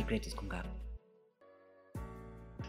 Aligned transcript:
Secretos 0.00 0.34
con 0.34 0.48
Gabo. 0.48 0.70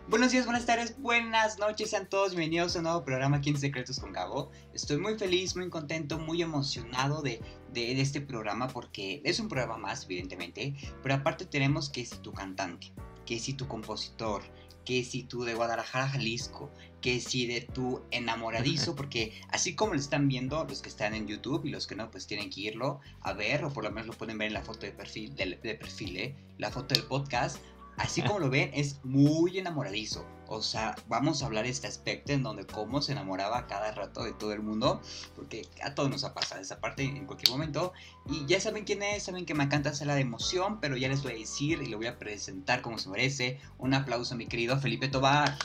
Buenos 0.09 0.33
días, 0.33 0.43
buenas 0.43 0.65
tardes, 0.65 0.99
buenas 0.99 1.59
noches, 1.59 1.91
sean 1.91 2.09
todos 2.09 2.35
bienvenidos 2.35 2.75
a 2.75 2.79
un 2.79 2.83
nuevo 2.83 3.05
programa 3.05 3.39
15 3.39 3.61
Secretos 3.61 4.01
con 4.01 4.11
Gabo. 4.11 4.51
Estoy 4.73 4.97
muy 4.97 5.17
feliz, 5.17 5.55
muy 5.55 5.69
contento, 5.69 6.19
muy 6.19 6.41
emocionado 6.41 7.21
de, 7.21 7.41
de, 7.71 8.01
este 8.01 8.19
programa 8.19 8.67
porque 8.67 9.21
es 9.23 9.39
un 9.39 9.47
programa 9.47 9.77
más, 9.77 10.03
evidentemente, 10.03 10.75
pero 11.01 11.15
aparte 11.15 11.45
tenemos 11.45 11.89
que 11.89 12.05
si 12.05 12.17
tu 12.17 12.33
cantante, 12.33 12.91
que 13.25 13.39
si 13.39 13.53
tu 13.53 13.65
compositor, 13.65 14.41
que 14.85 15.03
si 15.03 15.23
tú 15.23 15.43
de 15.43 15.53
Guadalajara, 15.53 16.09
Jalisco, 16.09 16.71
que 17.01 17.19
si 17.19 17.47
de 17.47 17.61
tu 17.61 18.01
enamoradizo, 18.11 18.95
porque 18.95 19.33
así 19.49 19.75
como 19.75 19.93
lo 19.93 19.99
están 19.99 20.27
viendo 20.27 20.63
los 20.65 20.81
que 20.81 20.89
están 20.89 21.13
en 21.15 21.27
YouTube 21.27 21.65
y 21.65 21.69
los 21.69 21.87
que 21.87 21.95
no, 21.95 22.09
pues 22.11 22.27
tienen 22.27 22.49
que 22.49 22.61
irlo 22.61 22.99
a 23.21 23.33
ver, 23.33 23.65
o 23.65 23.73
por 23.73 23.83
lo 23.83 23.91
menos 23.91 24.07
lo 24.07 24.13
pueden 24.13 24.37
ver 24.37 24.47
en 24.47 24.53
la 24.53 24.61
foto 24.61 24.85
de 24.85 24.91
perfil, 24.91 25.35
de, 25.35 25.59
de 25.61 25.75
perfil, 25.75 26.17
¿eh? 26.17 26.35
la 26.57 26.71
foto 26.71 26.93
del 26.93 27.03
podcast, 27.03 27.57
así 27.97 28.21
como 28.21 28.39
lo 28.39 28.49
ven, 28.49 28.71
es 28.73 29.03
muy 29.03 29.57
enamoradizo. 29.57 30.25
O 30.47 30.61
sea, 30.61 30.95
vamos 31.07 31.41
a 31.41 31.45
hablar 31.45 31.63
de 31.63 31.69
este 31.69 31.87
aspecto 31.87 32.33
en 32.33 32.43
donde 32.43 32.65
cómo 32.67 33.01
se 33.01 33.13
enamoraba 33.13 33.67
cada 33.67 33.91
rato 33.93 34.23
de 34.23 34.33
todo 34.33 34.51
el 34.51 34.61
mundo, 34.61 35.01
porque 35.35 35.61
a 35.81 35.95
todos 35.95 36.09
nos 36.09 36.25
ha 36.25 36.33
pasado 36.33 36.61
esa 36.61 36.81
parte 36.81 37.03
en 37.03 37.25
cualquier 37.25 37.51
momento. 37.51 37.93
Y 38.29 38.45
ya 38.47 38.59
saben 38.59 38.83
quién 38.83 39.01
es, 39.01 39.23
saben 39.23 39.45
que 39.45 39.53
me 39.53 39.63
encanta 39.63 39.91
hacer 39.91 40.07
la 40.07 40.15
de 40.15 40.21
emoción, 40.21 40.81
pero 40.81 40.97
ya 40.97 41.07
les 41.07 41.23
voy 41.23 41.31
a 41.31 41.35
decir 41.35 41.81
y 41.81 41.87
lo 41.87 41.97
voy 41.97 42.07
a 42.07 42.19
presentar 42.19 42.81
como 42.81 42.97
se 42.97 43.09
merece. 43.09 43.59
Un 43.77 43.93
aplauso 43.93 44.33
a 44.33 44.37
mi 44.37 44.47
querido 44.47 44.77
Felipe 44.77 45.07
Tobar. 45.07 45.57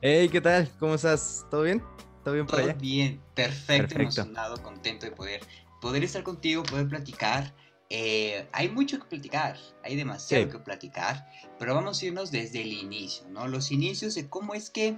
Hey, 0.00 0.28
¿qué 0.28 0.40
tal? 0.40 0.70
¿Cómo 0.78 0.94
estás? 0.94 1.46
¿Todo 1.50 1.62
bien? 1.62 1.82
¿Todo 2.22 2.34
bien 2.34 2.48
por 2.48 2.56
Todo 2.56 2.60
allá? 2.60 2.74
bien, 2.74 3.20
perfecto, 3.34 3.94
perfecto, 3.94 3.94
emocionado, 3.94 4.62
contento 4.62 5.06
de 5.06 5.12
poder, 5.12 5.40
poder 5.80 6.04
estar 6.04 6.22
contigo, 6.22 6.62
poder 6.62 6.88
platicar. 6.88 7.54
Eh, 7.90 8.46
hay 8.52 8.68
mucho 8.68 8.98
que 8.98 9.06
platicar, 9.06 9.56
hay 9.82 9.96
demasiado 9.96 10.44
sí. 10.44 10.50
que 10.50 10.58
platicar, 10.58 11.26
pero 11.58 11.74
vamos 11.74 12.02
a 12.02 12.06
irnos 12.06 12.30
desde 12.30 12.60
el 12.60 12.72
inicio, 12.72 13.26
¿no? 13.30 13.48
Los 13.48 13.70
inicios 13.70 14.14
de 14.14 14.28
cómo 14.28 14.54
es 14.54 14.68
que 14.68 14.94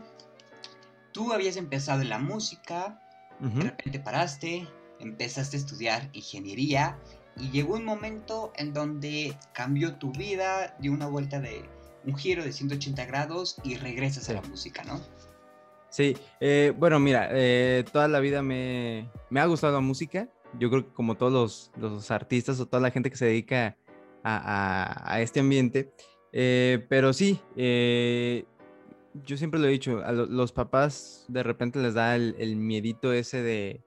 tú 1.13 1.33
habías 1.33 1.57
empezado 1.57 2.03
en 2.03 2.09
la 2.09 2.19
música, 2.19 3.01
uh 3.41 3.45
-huh. 3.45 3.55
de 3.55 3.63
repente 3.63 4.01
paraste, 4.01 4.67
empezaste 4.99 5.57
a 5.57 5.61
estudiar 5.61 6.11
ingeniería 6.15 6.99
y 7.37 7.51
llegó 7.51 7.75
un 7.75 7.85
momento 7.85 8.53
en 8.57 8.75
donde 8.75 9.37
cambió 9.53 9.95
tu 9.95 10.11
vida, 10.11 10.77
dio 10.81 10.93
una 10.93 11.07
vuelta 11.07 11.41
de 11.41 11.65
un 12.05 12.17
giro 12.17 12.43
de 12.43 12.53
180 12.53 13.05
grados 13.05 13.57
y 13.63 13.77
regresas 13.77 14.25
sí. 14.25 14.33
a 14.33 14.35
la 14.35 14.43
música, 14.43 14.83
¿no? 14.83 15.01
Sí, 15.91 16.17
eh, 16.41 16.73
bueno, 16.77 16.99
mira, 16.99 17.29
eh, 17.33 17.85
toda 17.93 18.09
la 18.09 18.21
vida 18.21 18.43
me, 18.43 19.09
me 19.29 19.41
ha 19.41 19.47
gustado 19.47 19.75
la 19.75 19.81
música 19.81 20.29
yo 20.59 20.71
creo 20.71 20.87
que 20.87 20.93
como 20.93 21.17
todos 21.17 21.33
los, 21.33 21.71
los, 21.77 22.11
artistas 22.11 22.61
o 22.61 22.67
toda 22.67 22.81
la 22.81 22.91
gente 22.91 23.11
que 23.11 23.17
se 23.17 23.27
dedica 23.27 23.77
a, 24.23 25.13
a, 25.13 25.21
este 25.21 25.41
ambiente, 25.41 25.93
eh, 26.33 26.85
pero 26.89 27.13
sí, 27.13 27.41
eh, 27.57 28.45
yo 29.25 29.37
siempre 29.37 29.61
lo 29.61 29.67
he 29.67 29.71
dicho, 29.71 30.03
a 30.05 30.13
lo, 30.13 30.27
los 30.27 30.53
papás 30.53 31.25
de 31.29 31.43
repente 31.43 31.79
les 31.81 31.95
da 31.95 32.17
el, 32.17 32.35
el 32.39 32.57
miedito 32.57 33.13
ese 33.13 33.43
de, 33.43 33.83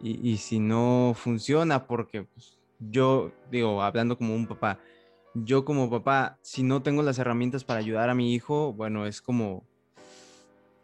y, 0.00 0.36
si 0.38 0.58
no 0.58 1.14
funciona, 1.16 1.86
porque 1.86 2.24
pues, 2.24 2.58
yo 2.80 3.30
digo, 3.50 3.82
hablando 3.82 4.18
como 4.18 4.34
un 4.34 4.46
papá, 4.46 4.80
yo 5.34 5.64
como 5.64 5.88
papá, 5.88 6.38
si 6.42 6.62
no 6.62 6.82
tengo 6.82 7.02
las 7.02 7.18
herramientas 7.18 7.64
para 7.64 7.78
ayudar 7.78 8.10
a 8.10 8.14
mi 8.14 8.34
hijo, 8.34 8.72
bueno, 8.72 9.06
es 9.06 9.22
como, 9.22 9.64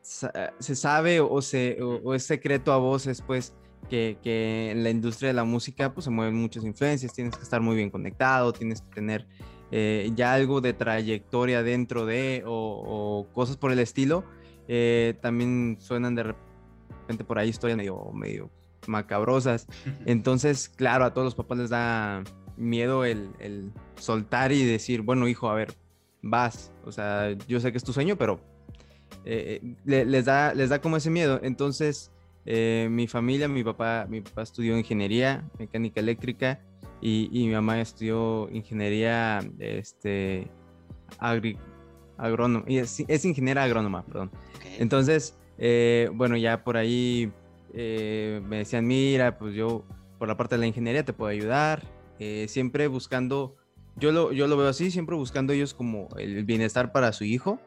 se 0.01 0.77
sabe 0.77 1.21
o, 1.21 1.43
se, 1.43 1.83
o 1.83 2.15
es 2.15 2.23
secreto 2.23 2.73
a 2.73 2.79
voces, 2.79 3.23
pues, 3.23 3.55
que, 3.89 4.19
que, 4.23 4.71
en 4.71 4.85
la 4.85 4.91
industria 4.91 5.29
de 5.29 5.35
la 5.35 5.45
música 5.45 5.93
pues 5.93 6.05
se 6.05 6.11
mueven 6.11 6.35
muchas 6.35 6.65
influencias, 6.65 7.13
tienes 7.13 7.37
que 7.37 7.43
estar 7.43 7.61
muy 7.61 7.77
bien 7.77 7.91
conectado, 7.91 8.53
tienes 8.53 8.83
que 8.83 8.95
tener 8.95 9.27
eh, 9.71 10.11
ya 10.15 10.35
algo 10.35 10.61
de 10.61 10.73
trayectoria 10.73 11.63
dentro 11.63 12.07
de 12.07 12.43
o, 12.47 12.53
o 12.53 13.33
cosas 13.33 13.57
por 13.57 13.73
el 13.73 13.79
estilo. 13.79 14.25
Eh, 14.69 15.15
también 15.23 15.79
suenan 15.81 16.15
de 16.15 16.25
repente 16.25 17.25
por 17.25 17.39
ahí 17.39 17.49
historias 17.49 17.77
medio, 17.77 18.11
medio 18.13 18.51
macabrosas. 18.87 19.67
Entonces, 20.07 20.69
claro, 20.69 21.05
a 21.05 21.13
todos 21.13 21.25
los 21.25 21.35
papás 21.35 21.59
les 21.59 21.71
da 21.71 22.23
miedo 22.57 23.05
el, 23.05 23.31
el 23.39 23.73
soltar 23.97 24.53
y 24.53 24.65
decir, 24.65 25.03
bueno, 25.03 25.29
hijo, 25.29 25.49
a 25.49 25.55
ver, 25.55 25.75
vas. 26.23 26.73
O 26.85 26.93
sea, 26.93 27.33
yo 27.47 27.61
sé 27.61 27.73
que 27.73 27.79
es 27.79 27.85
tu 27.85 27.93
sueño, 27.93 28.17
pero 28.17 28.41
eh, 29.25 29.75
les, 29.85 30.25
da, 30.25 30.55
les 30.55 30.71
da 30.71 30.81
como 30.81 30.97
ese 30.97 31.11
miedo. 31.11 31.41
Entonces, 31.43 32.11
eh, 32.47 32.89
mi 32.91 33.07
familia, 33.07 33.49
mi 33.49 33.65
papá, 33.65 34.07
mi 34.09 34.21
papá 34.21 34.43
estudió 34.43 34.77
ingeniería 34.79 35.45
mecánica 35.59 36.01
eléctrica 36.01 36.61
y, 37.01 37.29
y 37.33 37.47
mi 37.47 37.55
mamá 37.55 37.81
estudió 37.81 38.49
ingeniería 38.51 39.41
este, 39.59 40.51
agri, 41.19 41.57
agrónoma, 42.17 42.65
es, 42.67 43.05
es, 43.07 43.25
ingeniera 43.25 43.65
agrónoma, 43.65 44.05
perdón. 44.05 44.31
Okay. 44.57 44.77
Entonces, 44.79 45.39
eh, 45.59 46.11
bueno, 46.13 46.37
ya 46.37 46.65
por 46.65 46.77
ahí 46.77 47.33
eh, 47.75 48.41
me 48.49 48.59
decían, 48.59 48.87
mira, 48.87 49.39
pues 49.39 49.55
yo 49.55 49.85
por 50.19 50.29
la 50.29 50.37
parte 50.37 50.57
de 50.57 50.61
la 50.61 50.67
ingeniería 50.67 51.05
te 51.05 51.13
puedo 51.13 51.31
ayudar, 51.31 51.83
eh, 52.19 52.47
siempre 52.49 52.89
buscando, 52.89 53.57
yo 53.97 54.11
lo, 54.11 54.33
yo 54.33 54.47
lo 54.47 54.57
veo 54.57 54.69
así, 54.69 54.91
siempre 54.91 55.17
buscando 55.17 55.53
ellos 55.53 55.75
como 55.75 56.09
el 56.19 56.45
bienestar 56.45 56.93
para 56.93 57.13
su 57.13 57.25
hijo 57.25 57.61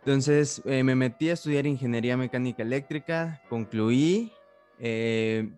entonces 0.00 0.62
eh, 0.64 0.82
me 0.82 0.94
metí 0.94 1.28
a 1.28 1.34
estudiar 1.34 1.66
ingeniería 1.66 2.16
mecánica 2.16 2.62
eléctrica, 2.62 3.42
concluí 3.48 4.32
eh, 4.78 5.50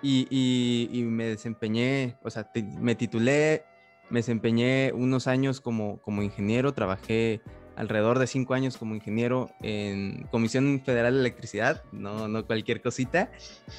y, 0.00 1.02
me 1.08 1.24
desempeñé, 1.26 2.16
o 2.22 2.30
sea, 2.30 2.50
me 2.78 2.94
titulé, 2.94 3.64
me 4.10 4.20
desempeñé 4.20 4.92
unos 4.92 5.26
años 5.26 5.60
como, 5.60 5.98
como 6.02 6.22
ingeniero, 6.22 6.72
trabajé 6.72 7.40
alrededor 7.74 8.20
de 8.20 8.28
cinco 8.28 8.54
años 8.54 8.76
como 8.76 8.94
ingeniero 8.94 9.50
en 9.60 10.28
Comisión 10.30 10.80
Federal 10.84 11.14
de 11.14 11.20
Electricidad, 11.20 11.82
no, 11.90 12.28
no 12.28 12.46
cualquier 12.46 12.80
cosita. 12.80 13.32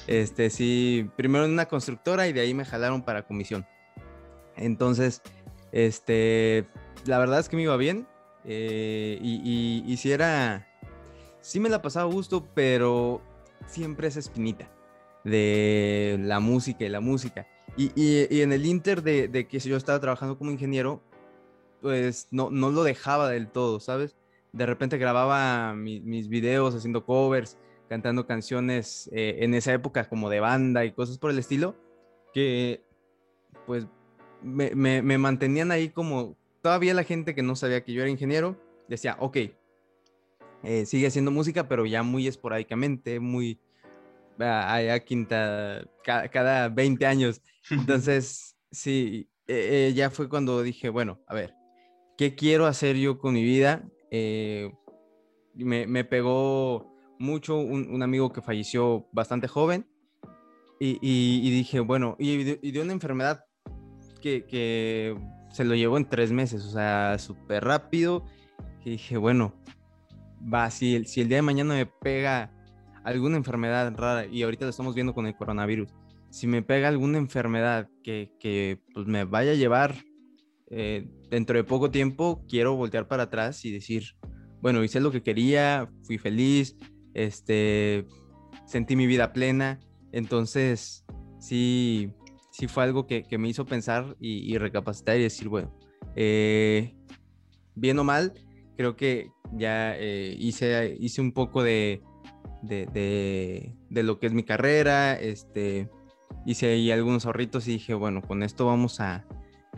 Este, 0.06 0.50
sí, 0.50 1.08
primero 1.16 1.46
en 1.46 1.52
una 1.52 1.66
constructora 1.66 2.28
y 2.28 2.34
de 2.34 2.40
ahí 2.40 2.52
me 2.52 2.66
jalaron 2.66 3.02
para 3.02 3.22
comisión. 3.22 3.64
Entonces, 4.56 5.22
este, 5.72 6.66
la 7.06 7.18
verdad 7.18 7.40
es 7.40 7.48
que 7.48 7.56
me 7.56 7.62
iba 7.62 7.76
bien, 7.76 8.06
eh, 8.48 9.18
y, 9.20 9.82
y, 9.84 9.96
si 9.96 10.12
era, 10.12 10.68
sí 11.40 11.58
me 11.58 11.68
la 11.68 11.82
pasaba 11.82 12.08
a 12.08 12.14
gusto, 12.14 12.46
pero 12.54 13.20
siempre 13.66 14.06
esa 14.06 14.20
espinita 14.20 14.70
de 15.24 16.16
la 16.20 16.38
música 16.38 16.84
y 16.84 16.88
la 16.88 17.00
música. 17.00 17.48
Y, 17.76 17.90
y 17.96 18.40
en 18.40 18.52
el 18.52 18.64
inter 18.64 19.02
de, 19.02 19.26
de, 19.26 19.48
que 19.48 19.58
yo 19.58 19.76
estaba 19.76 20.00
trabajando 20.00 20.38
como 20.38 20.52
ingeniero, 20.52 21.02
pues 21.82 22.28
no, 22.30 22.50
no 22.50 22.70
lo 22.70 22.84
dejaba 22.84 23.28
del 23.28 23.48
todo, 23.48 23.80
¿sabes? 23.80 24.14
De 24.52 24.64
repente 24.64 24.96
grababa 24.96 25.74
mi, 25.74 26.00
mis 26.00 26.28
videos 26.28 26.74
haciendo 26.74 27.04
covers, 27.04 27.58
cantando 27.88 28.28
canciones 28.28 29.10
eh, 29.12 29.38
en 29.40 29.54
esa 29.54 29.72
época 29.72 30.08
como 30.08 30.30
de 30.30 30.38
banda 30.38 30.84
y 30.84 30.92
cosas 30.92 31.18
por 31.18 31.32
el 31.32 31.38
estilo, 31.40 31.74
que 32.32 32.80
pues 33.66 33.88
me, 34.40 34.70
me 34.74 35.18
mantenían 35.18 35.72
ahí 35.72 35.88
como, 35.88 36.36
todavía 36.66 36.94
la 36.94 37.04
gente 37.04 37.32
que 37.32 37.44
no 37.44 37.54
sabía 37.54 37.84
que 37.84 37.92
yo 37.92 38.02
era 38.02 38.10
ingeniero 38.10 38.56
decía, 38.88 39.16
ok, 39.20 39.36
eh, 40.64 40.84
sigue 40.84 41.06
haciendo 41.06 41.30
música, 41.30 41.68
pero 41.68 41.86
ya 41.86 42.02
muy 42.02 42.26
esporádicamente, 42.26 43.20
muy 43.20 43.60
allá 44.36 44.98
quinta, 44.98 45.88
cada, 46.02 46.28
cada 46.28 46.68
20 46.68 47.06
años. 47.06 47.40
Entonces, 47.70 48.56
sí, 48.72 49.28
eh, 49.46 49.90
eh, 49.90 49.94
ya 49.94 50.10
fue 50.10 50.28
cuando 50.28 50.60
dije, 50.60 50.88
bueno, 50.88 51.20
a 51.28 51.34
ver, 51.34 51.54
¿qué 52.18 52.34
quiero 52.34 52.66
hacer 52.66 52.96
yo 52.96 53.16
con 53.16 53.34
mi 53.34 53.44
vida? 53.44 53.88
Me, 54.10 55.86
me, 55.86 56.02
pegó 56.02 56.92
mucho 57.20 57.58
un, 57.58 57.88
un, 57.94 58.02
amigo 58.02 58.32
que 58.32 58.42
falleció 58.42 59.06
bastante 59.12 59.46
joven 59.46 59.86
y, 60.80 60.98
y, 61.00 61.46
y 61.46 61.50
dije, 61.52 61.78
bueno, 61.78 62.16
y, 62.18 62.32
y 62.40 62.72
de 62.72 62.80
una 62.80 62.92
enfermedad 62.92 63.44
que, 64.20 64.46
que 64.46 65.16
se 65.56 65.64
lo 65.64 65.74
llevó 65.74 65.96
en 65.96 66.04
tres 66.08 66.32
meses, 66.32 66.64
o 66.64 66.70
sea, 66.70 67.18
súper 67.18 67.64
rápido. 67.64 68.24
Y 68.84 68.90
dije, 68.90 69.16
bueno, 69.16 69.54
va, 70.52 70.70
si 70.70 70.94
el, 70.94 71.06
si 71.06 71.22
el 71.22 71.28
día 71.28 71.38
de 71.38 71.42
mañana 71.42 71.74
me 71.74 71.86
pega 71.86 72.52
alguna 73.04 73.36
enfermedad 73.36 73.92
rara, 73.96 74.26
y 74.26 74.42
ahorita 74.42 74.66
lo 74.66 74.70
estamos 74.70 74.94
viendo 74.94 75.14
con 75.14 75.26
el 75.26 75.34
coronavirus, 75.34 75.88
si 76.30 76.46
me 76.46 76.62
pega 76.62 76.88
alguna 76.88 77.18
enfermedad 77.18 77.88
que, 78.04 78.32
que 78.38 78.80
pues 78.92 79.06
me 79.06 79.24
vaya 79.24 79.52
a 79.52 79.54
llevar 79.54 79.94
eh, 80.68 81.08
dentro 81.30 81.56
de 81.56 81.64
poco 81.64 81.90
tiempo, 81.90 82.44
quiero 82.48 82.76
voltear 82.76 83.08
para 83.08 83.24
atrás 83.24 83.64
y 83.64 83.72
decir, 83.72 84.16
bueno, 84.60 84.84
hice 84.84 85.00
lo 85.00 85.10
que 85.10 85.22
quería, 85.22 85.88
fui 86.02 86.18
feliz, 86.18 86.76
este, 87.14 88.06
sentí 88.66 88.94
mi 88.94 89.06
vida 89.06 89.32
plena, 89.32 89.80
entonces 90.12 91.06
sí, 91.38 92.12
sí 92.56 92.68
fue 92.68 92.84
algo 92.84 93.06
que, 93.06 93.24
que 93.24 93.36
me 93.36 93.48
hizo 93.48 93.66
pensar 93.66 94.16
y, 94.18 94.50
y, 94.50 94.56
recapacitar 94.56 95.18
y 95.18 95.22
decir, 95.22 95.48
bueno, 95.48 95.70
eh, 96.14 96.94
bien 97.74 97.98
o 97.98 98.04
mal, 98.04 98.32
creo 98.78 98.96
que 98.96 99.30
ya 99.52 99.94
eh, 99.94 100.34
hice, 100.38 100.96
hice 100.98 101.20
un 101.20 101.32
poco 101.32 101.62
de, 101.62 102.02
de, 102.62 102.86
de, 102.86 103.74
de, 103.90 104.02
lo 104.02 104.18
que 104.18 104.28
es 104.28 104.32
mi 104.32 104.42
carrera, 104.42 105.20
este, 105.20 105.90
hice 106.46 106.68
ahí 106.70 106.90
algunos 106.90 107.26
ahorritos 107.26 107.68
y 107.68 107.72
dije, 107.72 107.92
bueno, 107.92 108.22
con 108.22 108.42
esto 108.42 108.64
vamos 108.64 109.00
a, 109.00 109.26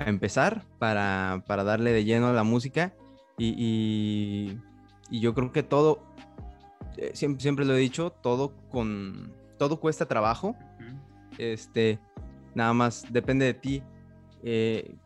empezar 0.07 0.65
para, 0.79 1.43
darle 1.49 1.91
de 1.91 2.05
lleno 2.05 2.29
a 2.29 2.33
la 2.33 2.45
música 2.45 2.95
y, 3.37 4.57
yo 5.11 5.35
creo 5.35 5.51
que 5.51 5.65
todo, 5.65 6.05
eh, 6.97 7.11
siempre, 7.15 7.43
siempre, 7.43 7.65
lo 7.65 7.75
he 7.75 7.81
dicho, 7.81 8.11
todo 8.11 8.55
con, 8.69 9.35
todo 9.59 9.81
cuesta 9.81 10.07
trabajo, 10.07 10.55
este, 11.39 11.99
nada 12.59 12.73
más 12.75 13.07
depende 13.11 13.47
de 13.47 13.55
ti. 13.55 13.83
Eh, 14.43 14.97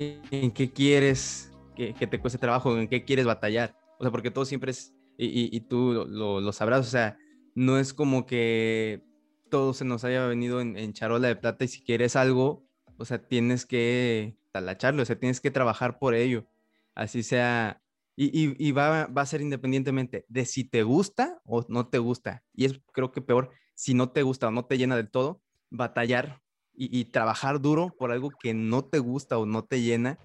en 0.00 0.50
qué 0.52 0.72
quieres 0.72 1.52
que, 1.76 1.92
te 1.92 2.20
cueste 2.20 2.38
trabajo, 2.38 2.76
en 2.76 2.88
qué 2.88 3.04
quieres 3.04 3.26
batallar. 3.26 3.76
O 3.98 4.04
sea, 4.04 4.10
porque 4.10 4.30
todo 4.30 4.44
siempre 4.44 4.70
es, 4.70 4.94
y, 5.18 5.60
tú 5.60 6.06
lo, 6.08 6.52
sabrás, 6.52 6.86
o 6.86 6.90
sea, 6.90 7.18
no 7.54 7.78
es 7.78 7.92
como 7.94 8.26
que 8.26 9.02
todo 9.50 9.74
se 9.74 9.84
nos 9.84 10.04
haya 10.04 10.26
venido 10.26 10.60
en, 10.60 10.92
charola 10.92 11.28
de 11.28 11.36
plata 11.36 11.64
y 11.64 11.68
si 11.68 11.84
quieres 11.84 12.16
algo, 12.16 12.66
o 12.96 13.04
sea, 13.04 13.18
tienes 13.18 13.66
que 13.66 14.36
talacharlo, 14.52 15.02
o 15.02 15.04
sea, 15.04 15.18
tienes 15.18 15.40
que 15.40 15.50
trabajar 15.50 15.98
por 15.98 16.14
ello. 16.14 16.46
Así 16.94 17.22
sea, 17.22 17.82
y, 18.16 18.72
va, 18.72 19.06
va, 19.06 19.22
a 19.22 19.26
ser 19.26 19.40
independientemente 19.40 20.24
de 20.28 20.46
si 20.46 20.64
te 20.64 20.84
gusta 20.84 21.40
o 21.44 21.64
no 21.68 21.88
te 21.88 21.98
gusta. 21.98 22.44
Y 22.54 22.64
es 22.66 22.80
creo 22.92 23.10
que 23.12 23.20
peor, 23.20 23.50
si 23.74 23.94
no 23.94 24.10
te 24.10 24.22
gusta 24.22 24.48
o 24.48 24.50
no 24.50 24.64
te 24.64 24.78
llena 24.78 24.96
del 24.96 25.10
todo, 25.10 25.42
batallar 25.70 26.42
y, 26.76 27.04
trabajar 27.06 27.60
duro 27.60 27.94
por 27.96 28.10
algo 28.10 28.30
que 28.30 28.52
no 28.52 28.84
te 28.84 28.98
gusta 28.98 29.38
o 29.38 29.46
no 29.46 29.64
te 29.64 29.80
llena 29.80 30.18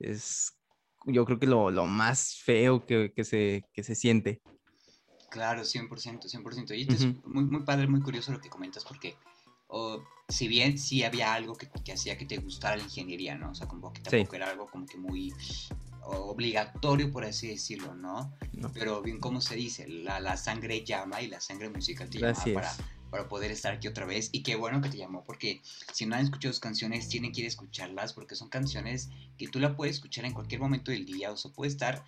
es 0.00 0.58
yo 1.06 1.24
creo 1.24 1.38
que 1.38 1.46
lo, 1.46 1.70
más 1.86 2.36
feo 2.44 2.84
que, 2.86 3.12
se, 3.24 3.64
se 3.74 3.94
siente. 3.94 4.40
Claro, 5.30 5.62
100%, 5.62 5.88
100%. 5.88 6.76
Y 6.76 6.92
es 6.92 7.06
muy, 7.24 7.44
muy 7.44 7.62
padre, 7.62 7.86
muy 7.86 8.00
curioso 8.00 8.32
lo 8.32 8.40
que 8.40 8.48
comentas 8.48 8.84
porque 8.84 9.16
si 10.28 10.48
bien 10.48 10.78
sí 10.78 11.02
había 11.02 11.34
algo 11.34 11.54
que, 11.54 11.92
hacía 11.92 12.16
que 12.16 12.26
te 12.26 12.38
gustara 12.38 12.76
la 12.76 12.82
ingeniería, 12.82 13.36
¿no? 13.36 13.50
O 13.50 13.54
sea, 13.54 13.66
como 13.66 13.92
que 13.92 14.02
tampoco 14.02 14.36
era 14.36 14.50
algo 14.50 14.66
como 14.70 14.86
que 14.86 14.98
muy 14.98 15.32
obligatorio, 16.04 17.10
por 17.12 17.24
así 17.24 17.48
decirlo, 17.48 17.94
¿no? 17.94 18.32
Pero 18.74 19.02
bien 19.02 19.20
como 19.20 19.40
se 19.40 19.54
dice, 19.54 19.88
la, 19.88 20.20
la, 20.20 20.36
sangre 20.36 20.84
llama 20.84 21.22
y 21.22 21.28
la 21.28 21.40
sangre 21.40 21.68
musical 21.68 22.10
te 22.10 22.18
llama 22.18 22.44
para, 22.54 22.72
para 23.10 23.28
poder 23.28 23.50
estar 23.50 23.74
aquí 23.74 23.88
otra 23.88 24.04
vez. 24.04 24.30
Y 24.32 24.42
qué 24.42 24.56
bueno 24.56 24.80
que 24.80 24.88
te 24.88 24.96
llamó, 24.96 25.24
porque 25.24 25.62
si 25.92 26.06
no 26.06 26.16
han 26.16 26.24
escuchado 26.24 26.52
sus 26.52 26.60
canciones, 26.60 27.08
tienen 27.08 27.32
que 27.32 27.40
ir 27.40 27.46
a 27.46 27.48
escucharlas, 27.48 28.12
porque 28.12 28.34
son 28.34 28.48
canciones 28.48 29.10
que 29.38 29.48
tú 29.48 29.60
la 29.60 29.76
puedes 29.76 29.96
escuchar 29.96 30.24
en 30.24 30.32
cualquier 30.32 30.60
momento 30.60 30.90
del 30.90 31.06
día, 31.06 31.30
o 31.30 31.36
sea, 31.36 31.52
puede 31.52 31.70
estar 31.70 32.04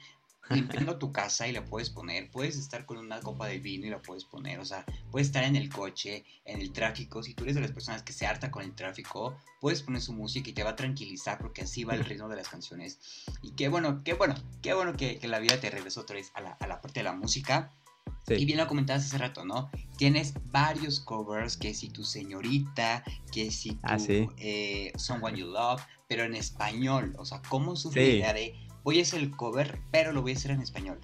limpiando 0.50 0.98
tu 0.98 1.12
casa 1.12 1.48
y 1.48 1.52
la 1.52 1.64
puedes 1.64 1.90
poner, 1.90 2.30
puedes 2.30 2.56
estar 2.56 2.84
con 2.84 2.98
una 2.98 3.20
copa 3.20 3.46
de 3.46 3.58
vino 3.58 3.86
y 3.86 3.90
la 3.90 4.02
puedes 4.02 4.24
poner, 4.24 4.60
o 4.60 4.64
sea, 4.64 4.84
puedes 5.10 5.28
estar 5.28 5.44
en 5.44 5.56
el 5.56 5.70
coche, 5.70 6.24
en 6.44 6.60
el 6.60 6.72
tráfico, 6.72 7.22
si 7.22 7.34
tú 7.34 7.44
eres 7.44 7.54
de 7.54 7.62
las 7.62 7.72
personas 7.72 8.02
que 8.02 8.12
se 8.12 8.26
harta 8.26 8.50
con 8.50 8.62
el 8.62 8.74
tráfico, 8.74 9.36
puedes 9.60 9.82
poner 9.82 10.02
su 10.02 10.12
música 10.12 10.50
y 10.50 10.52
te 10.52 10.62
va 10.62 10.70
a 10.70 10.76
tranquilizar 10.76 11.38
porque 11.38 11.62
así 11.62 11.84
va 11.84 11.94
el 11.94 12.04
ritmo 12.04 12.28
de 12.28 12.36
las 12.36 12.48
canciones. 12.48 12.98
Y 13.42 13.52
qué 13.52 13.68
bueno, 13.68 14.02
qué 14.04 14.14
bueno, 14.14 14.34
qué 14.62 14.74
bueno 14.74 14.94
que, 14.96 15.18
la 15.24 15.38
vida 15.38 15.58
te 15.58 15.70
regresó 15.70 16.02
otra 16.02 16.16
vez 16.16 16.30
a 16.34 16.42
la, 16.42 16.52
a 16.52 16.66
la 16.66 16.80
parte 16.80 17.00
de 17.00 17.04
la 17.04 17.14
música. 17.14 17.72
Y 18.26 18.46
bien 18.46 18.58
lo 18.58 18.66
comentabas 18.66 19.04
hace 19.04 19.18
rato, 19.18 19.44
¿no? 19.44 19.70
Tienes 19.98 20.34
varios 20.46 21.00
covers, 21.00 21.56
que 21.56 21.74
si 21.74 21.90
tu 21.90 22.04
señorita, 22.04 23.04
que 23.30 23.50
si 23.50 23.78
ah, 23.82 23.98
tu 23.98 24.32
eh, 24.38 24.92
Someone 24.96 25.38
You 25.38 25.46
Love, 25.46 25.82
pero 26.08 26.24
en 26.24 26.34
español. 26.34 27.14
O 27.18 27.26
sea, 27.26 27.42
¿cómo 27.48 27.76
surge 27.76 28.00
la 28.00 28.06
idea 28.06 28.32
de 28.32 28.54
a 28.84 29.02
hacer 29.02 29.20
el 29.20 29.30
cover, 29.30 29.80
pero 29.90 30.12
lo 30.12 30.22
voy 30.22 30.32
a 30.32 30.36
hacer 30.36 30.50
en 30.50 30.60
español? 30.60 30.98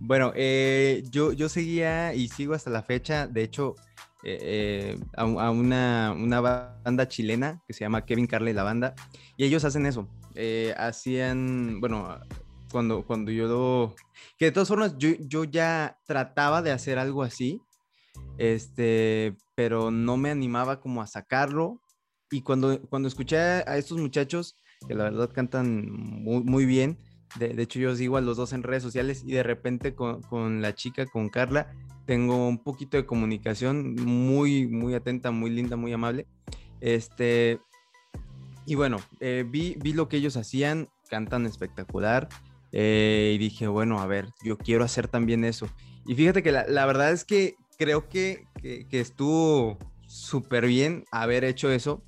Bueno, 0.00 0.32
eh, 0.34 1.02
yo, 1.10 1.32
yo 1.32 1.48
seguía 1.48 2.14
y 2.14 2.28
sigo 2.28 2.54
hasta 2.54 2.70
la 2.70 2.82
fecha, 2.82 3.26
de 3.26 3.42
hecho, 3.42 3.74
eh, 4.22 4.98
a, 5.16 5.24
una, 5.24 6.12
una, 6.16 6.40
banda 6.40 7.08
chilena 7.08 7.62
que 7.66 7.74
se 7.74 7.84
llama 7.84 8.04
Kevin 8.04 8.26
Carley 8.26 8.52
la 8.52 8.62
banda, 8.62 8.94
y 9.36 9.44
ellos 9.44 9.64
hacen 9.64 9.86
eso. 9.86 10.08
hacían, 10.76 11.80
bueno, 11.80 12.18
cuando, 12.74 13.04
cuando 13.06 13.30
yo 13.30 13.46
lo... 13.46 13.94
Que 14.36 14.46
de 14.46 14.52
todas 14.52 14.68
formas, 14.68 14.96
yo, 14.98 15.10
yo 15.20 15.44
ya 15.44 15.98
trataba 16.06 16.60
de 16.60 16.72
hacer 16.72 16.98
algo 16.98 17.22
así, 17.22 17.62
este, 18.36 19.36
pero 19.54 19.90
no 19.90 20.16
me 20.16 20.30
animaba 20.30 20.80
como 20.80 21.00
a 21.00 21.06
sacarlo. 21.06 21.80
Y 22.30 22.42
cuando, 22.42 22.80
cuando 22.88 23.06
escuché 23.06 23.36
a 23.38 23.76
estos 23.76 23.98
muchachos, 23.98 24.56
que 24.86 24.94
la 24.94 25.04
verdad 25.04 25.30
cantan 25.32 25.90
muy, 25.90 26.42
muy 26.42 26.66
bien, 26.66 26.98
de, 27.38 27.60
hecho 27.60 27.78
yo 27.78 27.94
sigo 27.96 28.16
a 28.16 28.20
los 28.20 28.36
dos 28.36 28.52
en 28.52 28.62
redes 28.62 28.82
sociales 28.82 29.24
y 29.26 29.32
de 29.32 29.42
repente 29.42 29.94
con, 29.94 30.22
con, 30.22 30.62
la 30.62 30.74
chica, 30.74 31.06
con 31.06 31.28
Carla, 31.28 31.72
tengo 32.06 32.48
un 32.48 32.58
poquito 32.58 32.96
de 32.96 33.06
comunicación 33.06 33.94
muy, 33.94 34.68
muy 34.68 34.94
atenta, 34.94 35.30
muy 35.30 35.50
linda, 35.50 35.76
muy 35.76 35.92
amable. 35.92 36.26
Este, 36.80 37.60
y 38.66 38.74
bueno, 38.74 38.98
eh, 39.20 39.44
vi, 39.48 39.76
vi 39.80 39.92
lo 39.92 40.08
que 40.08 40.18
ellos 40.18 40.36
hacían, 40.36 40.88
cantan 41.08 41.46
espectacular. 41.46 42.28
Eh, 42.72 43.32
y 43.34 43.38
dije, 43.38 43.68
bueno, 43.68 44.00
a 44.00 44.06
ver, 44.06 44.28
yo 44.44 44.58
quiero 44.58 44.84
hacer 44.84 45.08
también 45.08 45.44
eso. 45.44 45.68
Y 46.06 46.14
fíjate 46.14 46.42
que 46.42 46.52
la, 46.52 46.86
verdad 46.86 47.12
es 47.12 47.24
que 47.24 47.56
creo 47.78 48.08
que, 48.08 48.46
que, 48.62 49.00
estuvo 49.00 49.78
súper 50.06 50.66
bien 50.66 51.04
haber 51.10 51.44
hecho 51.44 51.70
eso, 51.70 52.02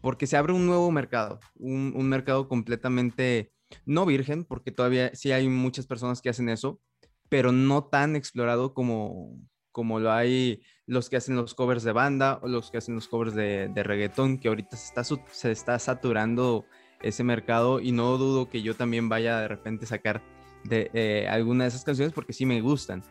porque 0.00 0.26
se 0.26 0.36
abre 0.36 0.52
un 0.52 0.66
nuevo 0.66 0.90
mercado, 0.90 1.40
un, 1.56 1.92
un, 1.96 2.08
mercado 2.08 2.48
completamente 2.48 3.52
no 3.84 4.06
virgen, 4.06 4.44
porque 4.44 4.72
todavía 4.72 5.14
sí 5.14 5.32
hay 5.32 5.48
muchas 5.48 5.86
personas 5.86 6.22
que 6.22 6.30
hacen 6.30 6.48
eso, 6.48 6.80
pero 7.28 7.52
no 7.52 7.84
tan 7.84 8.16
explorado 8.16 8.74
como, 8.74 9.38
como 9.72 10.00
lo 10.00 10.12
hay 10.12 10.62
los 10.86 11.10
que 11.10 11.16
hacen 11.16 11.36
los 11.36 11.54
covers 11.54 11.82
de 11.82 11.92
banda 11.92 12.40
o 12.42 12.48
los 12.48 12.70
que 12.70 12.78
hacen 12.78 12.94
los 12.94 13.08
covers 13.08 13.34
de, 13.34 13.68
de 13.68 13.82
reggaetón, 13.82 14.38
que 14.38 14.48
ahorita 14.48 14.76
se 14.76 14.86
está, 14.86 15.04
se 15.04 15.50
está 15.50 15.78
saturando 15.78 16.64
ese 17.02 17.24
mercado 17.24 17.80
y 17.80 17.92
no 17.92 18.16
dudo 18.18 18.48
que 18.48 18.62
yo 18.62 18.74
también 18.74 19.08
vaya 19.08 19.40
de 19.40 19.48
repente 19.48 19.84
a 19.84 19.88
sacar 19.88 20.22
de 20.64 20.90
eh, 20.94 21.28
alguna 21.28 21.64
de 21.64 21.68
esas 21.68 21.84
canciones 21.84 22.12
porque 22.12 22.32
sí 22.32 22.46
me 22.46 22.60
gustan. 22.60 23.02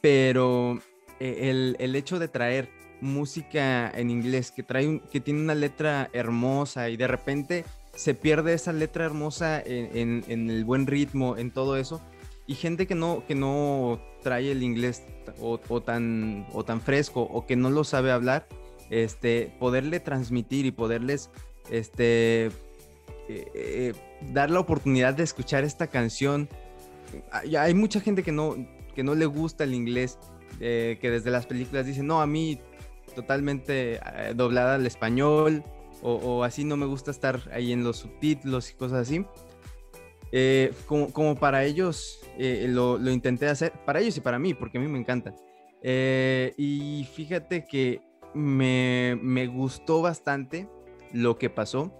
Pero 0.00 0.78
eh, 1.18 1.50
el, 1.50 1.76
el, 1.78 1.96
hecho 1.96 2.18
de 2.18 2.28
traer 2.28 2.70
música 3.04 3.90
en 3.90 4.10
inglés 4.10 4.50
que, 4.50 4.62
trae 4.62 5.00
que 5.12 5.20
tiene 5.20 5.40
una 5.40 5.54
letra 5.54 6.10
hermosa 6.12 6.88
y 6.90 6.96
de 6.96 7.06
repente 7.06 7.64
se 7.94 8.14
pierde 8.14 8.54
esa 8.54 8.72
letra 8.72 9.04
hermosa 9.04 9.60
en, 9.60 10.24
en, 10.26 10.50
el 10.50 10.64
buen 10.64 10.86
ritmo, 10.86 11.36
en 11.36 11.52
todo 11.52 11.76
eso, 11.76 12.00
y 12.46 12.54
gente 12.54 12.86
que 12.86 12.94
no, 12.96 13.24
que 13.26 13.34
no 13.34 14.00
trae 14.22 14.50
el 14.50 14.62
inglés 14.62 15.04
o, 15.38 15.60
o, 15.68 15.80
tan, 15.80 16.46
o 16.52 16.64
tan 16.64 16.80
fresco 16.80 17.22
o 17.22 17.46
que 17.46 17.54
no 17.56 17.70
lo 17.70 17.84
sabe 17.84 18.10
hablar, 18.10 18.48
este, 18.90 19.54
poderle 19.58 20.00
transmitir 20.00 20.66
y 20.66 20.70
poderles 20.72 21.30
este, 21.70 22.46
eh, 22.46 23.46
eh, 23.54 23.92
dar 24.32 24.50
la 24.50 24.60
oportunidad 24.60 25.14
de 25.14 25.22
escuchar 25.22 25.64
esta 25.64 25.86
canción. 25.86 26.48
Hay 27.30 27.74
mucha 27.74 28.00
gente 28.00 28.22
que 28.22 28.32
no, 28.32 28.56
que 28.94 29.02
no 29.02 29.14
le 29.14 29.26
gusta 29.26 29.64
el 29.64 29.74
inglés, 29.74 30.18
eh, 30.60 30.98
que 31.00 31.10
desde 31.10 31.30
las 31.30 31.46
películas 31.46 31.86
dicen, 31.86 32.06
no, 32.06 32.20
a 32.20 32.26
mí 32.26 32.60
totalmente 33.14 34.00
doblada 34.34 34.74
al 34.74 34.86
español, 34.86 35.64
o, 36.02 36.44
así 36.44 36.64
no 36.64 36.76
me 36.76 36.86
gusta 36.86 37.10
estar 37.10 37.40
ahí 37.52 37.72
en 37.72 37.82
los 37.82 37.98
subtítulos 37.98 38.70
y 38.70 38.74
cosas 38.74 39.08
así. 39.08 39.24
como, 40.86 41.12
como, 41.12 41.36
para 41.36 41.64
ellos 41.64 42.20
lo, 42.38 42.98
lo, 42.98 43.10
intenté 43.10 43.48
hacer, 43.48 43.72
para 43.86 44.00
ellos 44.00 44.16
y 44.16 44.20
para 44.20 44.38
mí, 44.38 44.52
porque 44.52 44.78
a 44.78 44.80
mí 44.80 44.88
me 44.88 44.98
encanta. 44.98 45.34
y 45.82 47.08
fíjate 47.14 47.64
que 47.64 48.00
me, 48.34 49.18
me 49.22 49.46
gustó 49.46 50.02
bastante 50.02 50.68
lo 51.12 51.38
que 51.38 51.48
pasó 51.48 51.92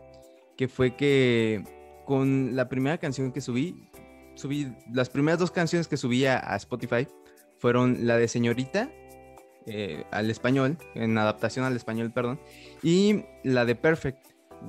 que 0.57 0.69
fue 0.69 0.97
que 0.97 1.63
con 2.05 2.55
la 2.55 2.69
primera 2.69 2.99
canción 2.99 3.33
que 3.33 3.41
subí, 3.41 3.89
subí 4.35 4.73
las 4.93 5.09
primeras 5.09 5.39
dos 5.39 5.51
canciones 5.51 5.89
que 5.89 5.97
subí 5.97 6.27
a, 6.27 6.39
Spotify 6.57 7.09
fueron 7.59 8.07
la 8.07 8.17
de 8.17 8.29
Señorita 8.29 8.91
eh, 9.67 10.05
al 10.11 10.31
español, 10.31 10.79
en 10.95 11.17
adaptación 11.17 11.65
al 11.65 11.77
español, 11.77 12.11
perdón, 12.13 12.41
y 12.83 13.25
la 13.43 13.65
de 13.65 13.75
Perfect, 13.75 14.19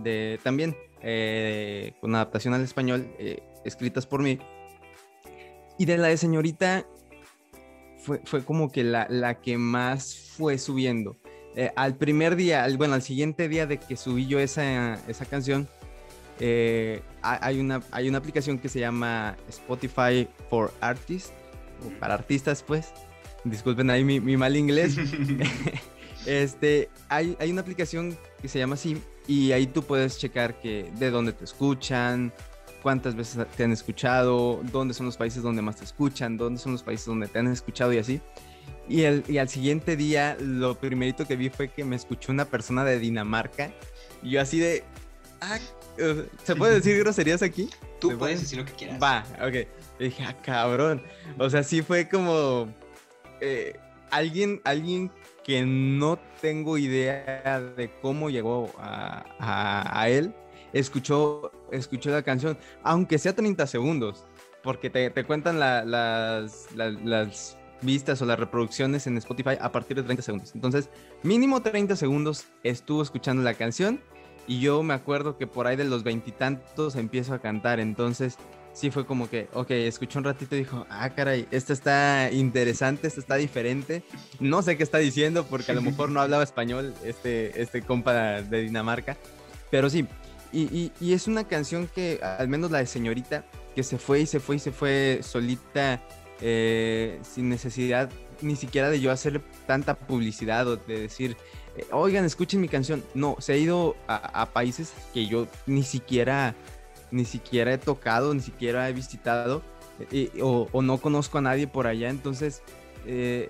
de, 0.04 0.40
también 0.44 0.76
eh, 1.02 1.94
con 2.02 2.16
adaptación 2.16 2.54
al 2.54 2.62
español, 2.62 3.08
eh, 3.20 3.44
escritas 3.64 4.06
por 4.06 4.22
mí. 4.22 4.40
Y 5.78 5.86
de 5.86 5.98
la 5.98 6.08
de 6.08 6.18
Señorita 6.18 6.86
fue, 7.98 8.22
fue 8.24 8.44
como 8.44 8.72
que 8.72 8.84
la, 8.84 9.08
la, 9.10 9.42
que 9.42 9.58
más 9.58 10.16
fue 10.38 10.58
subiendo. 10.58 11.18
al 11.76 11.96
primer 11.96 12.36
día, 12.36 12.68
bueno, 12.78 12.94
al 12.94 13.02
siguiente 13.02 13.50
día 13.50 13.66
de 13.66 13.78
que 13.78 13.98
subí 13.98 14.28
yo 14.28 14.40
esa, 14.40 14.96
esa 15.08 15.26
canción, 15.26 15.68
eh, 16.40 17.02
hay, 17.22 17.60
una, 17.60 17.82
hay 17.92 18.10
una 18.10 18.18
aplicación 18.18 18.60
que 18.60 18.70
se 18.70 18.80
llama 18.80 19.38
Spotify 19.48 20.28
for 20.50 20.72
Artists, 20.82 21.32
para 22.00 22.14
artistas, 22.14 22.64
pues. 22.64 22.94
Disculpen 23.46 23.90
ahí 23.90 24.04
mi, 24.04 24.38
mal 24.38 24.56
inglés. 24.58 24.98
este, 26.26 26.90
hay, 27.08 27.38
hay 27.40 27.52
una 27.52 27.62
aplicación 27.62 28.18
que 28.42 28.50
se 28.50 28.60
llama 28.60 28.74
así 28.74 29.02
y 29.28 29.52
ahí 29.54 29.68
tú 29.68 29.84
puedes 29.84 30.18
checar 30.18 30.60
que 30.60 30.92
de 30.98 31.10
dónde 31.10 31.34
te 31.34 31.46
escuchan, 31.46 32.34
cuántas 32.84 33.16
veces 33.16 33.46
te 33.56 33.64
han 33.64 33.72
escuchado, 33.72 34.62
dónde 34.72 34.94
son 34.94 35.08
los 35.08 35.18
países 35.18 35.42
donde 35.42 35.62
más 35.62 35.78
te 35.78 35.86
escuchan, 35.86 36.38
dónde 36.38 36.60
son 36.60 36.74
los 36.74 36.84
países 36.84 37.08
donde 37.08 37.28
te 37.28 37.40
han 37.40 37.48
escuchado 37.48 37.94
y 37.94 37.98
así. 37.98 38.22
Y, 38.88 39.02
el, 39.02 39.24
y 39.28 39.40
al 39.40 39.50
siguiente 39.50 39.96
día, 39.96 40.38
lo 40.40 40.80
primerito 40.80 41.26
que 41.26 41.36
vi 41.36 41.50
fue 41.50 41.70
que 41.70 41.84
me 41.84 41.96
escuchó 41.96 42.32
una 42.32 42.46
persona 42.46 42.84
de 42.84 43.00
Dinamarca 43.00 43.72
Y 44.22 44.32
yo 44.32 44.42
así 44.42 44.60
de... 44.60 44.84
Ah, 45.42 45.58
¿Se 46.44 46.56
puede 46.56 46.76
decir 46.76 46.98
groserías 47.00 47.42
aquí? 47.42 47.70
Tú 48.00 48.18
puedes 48.18 48.42
decir 48.42 48.60
lo 48.60 48.66
que 48.66 48.74
quieras. 48.74 49.02
Va, 49.02 49.26
ok. 49.42 49.68
dije, 50.00 50.24
ah, 50.24 50.36
cabrón. 50.44 51.02
O 51.40 51.50
sea, 51.50 51.64
sí 51.64 51.82
fue 51.82 52.08
como... 52.08 52.72
Eh, 53.42 53.80
alguien, 54.12 54.62
alguien 54.64 55.12
que 55.44 55.64
no 55.66 56.18
tengo 56.42 56.78
idea 56.78 57.62
de 57.76 57.92
cómo 58.02 58.30
llegó 58.30 58.72
a, 58.80 60.08
él, 60.10 60.34
escuchó, 60.74 61.52
escuchó 61.72 62.10
la 62.12 62.24
canción, 62.24 62.58
aunque 62.84 63.18
sea 63.18 63.36
30 63.36 63.68
segundos, 63.68 64.26
porque 64.64 64.90
te, 64.90 65.24
cuentan 65.24 65.60
las, 65.60 65.86
las, 66.76 67.58
vistas 67.82 68.20
o 68.22 68.26
las 68.26 68.40
reproducciones 68.40 69.06
en 69.06 69.18
Spotify 69.18 69.58
a 69.60 69.72
partir 69.72 69.98
de 69.98 70.04
30 70.04 70.24
segundos. 70.24 70.56
Entonces, 70.56 70.90
mínimo 71.22 71.62
30 71.62 71.96
segundos 71.96 72.46
estuvo 72.64 73.04
escuchando 73.04 73.44
la 73.44 73.54
canción 73.54 74.02
y 74.48 74.60
yo 74.60 74.82
me 74.82 74.96
acuerdo 74.96 75.38
que 75.38 75.46
por 75.46 75.68
ahí 75.68 75.76
de 75.76 75.84
los 75.84 76.04
veintitantos 76.04 76.96
empiezo 76.96 77.34
a 77.36 77.40
cantar. 77.40 77.80
Entonces, 77.80 78.38
sí 78.76 78.92
fue 78.92 79.06
como 79.06 79.30
que, 79.30 79.48
ok, 79.54 79.72
escuchó 79.72 80.20
un 80.20 80.26
ratito 80.26 80.56
y 80.56 80.60
dijo, 80.60 80.86
ah, 80.90 81.10
caray, 81.10 81.48
esto 81.50 81.72
está 81.72 82.30
interesante, 82.32 83.08
esto 83.08 83.22
está 83.22 83.36
diferente. 83.36 84.04
No 84.40 84.62
sé 84.62 84.78
qué 84.78 84.84
está 84.84 84.98
diciendo 84.98 85.46
porque 85.50 85.72
a 85.72 85.76
lo 85.76 85.82
mejor 85.82 86.12
no 86.12 86.20
hablaba 86.20 86.44
español 86.44 86.94
este, 87.04 87.60
este 87.62 87.82
compa 87.82 88.14
de 88.42 88.62
Dinamarca, 88.62 89.18
pero 89.72 89.90
sí. 89.90 90.06
Y, 90.52 90.92
y, 91.02 91.14
es 91.14 91.28
una 91.28 91.46
canción 91.46 91.90
que, 91.94 92.22
al 92.22 92.48
menos 92.48 92.72
la 92.72 92.78
de 92.78 92.86
Señorita, 92.86 93.44
que 93.76 93.84
se 93.84 93.98
fue 93.98 94.22
y 94.22 94.26
se 94.26 94.40
fue 94.40 94.58
y 94.58 94.60
se 94.60 94.72
fue 94.72 95.20
solita, 95.22 96.02
eh, 96.40 97.20
sin 97.24 97.50
necesidad 97.50 98.10
ni 98.42 98.56
siquiera 98.56 98.90
de 98.90 99.00
yo 99.00 99.12
hacer 99.12 99.42
tanta 99.66 99.96
publicidad 99.96 100.68
o 100.68 100.76
de 100.76 101.00
decir, 101.00 101.38
eh, 101.78 101.86
oigan, 101.92 102.26
escuchen 102.26 102.62
mi 102.62 102.68
canción. 102.68 103.04
No, 103.14 103.38
se 103.40 103.54
ha 103.54 103.58
ido 103.58 103.96
a, 104.08 104.42
a 104.42 104.54
países 104.54 104.94
que 105.14 105.28
yo 105.28 105.48
ni 105.66 105.84
siquiera 105.84 106.56
ni 107.12 107.26
siquiera 107.26 107.74
he 107.74 107.78
tocado, 107.78 108.34
ni 108.34 108.42
siquiera 108.42 108.90
he 108.90 108.94
visitado 108.94 109.62
o, 110.42 110.82
no 110.82 110.98
conozco 110.98 111.38
a 111.38 111.42
nadie 111.42 111.68
por 111.68 111.88
allá. 111.88 112.10
Entonces, 112.10 112.62
eh, 113.06 113.50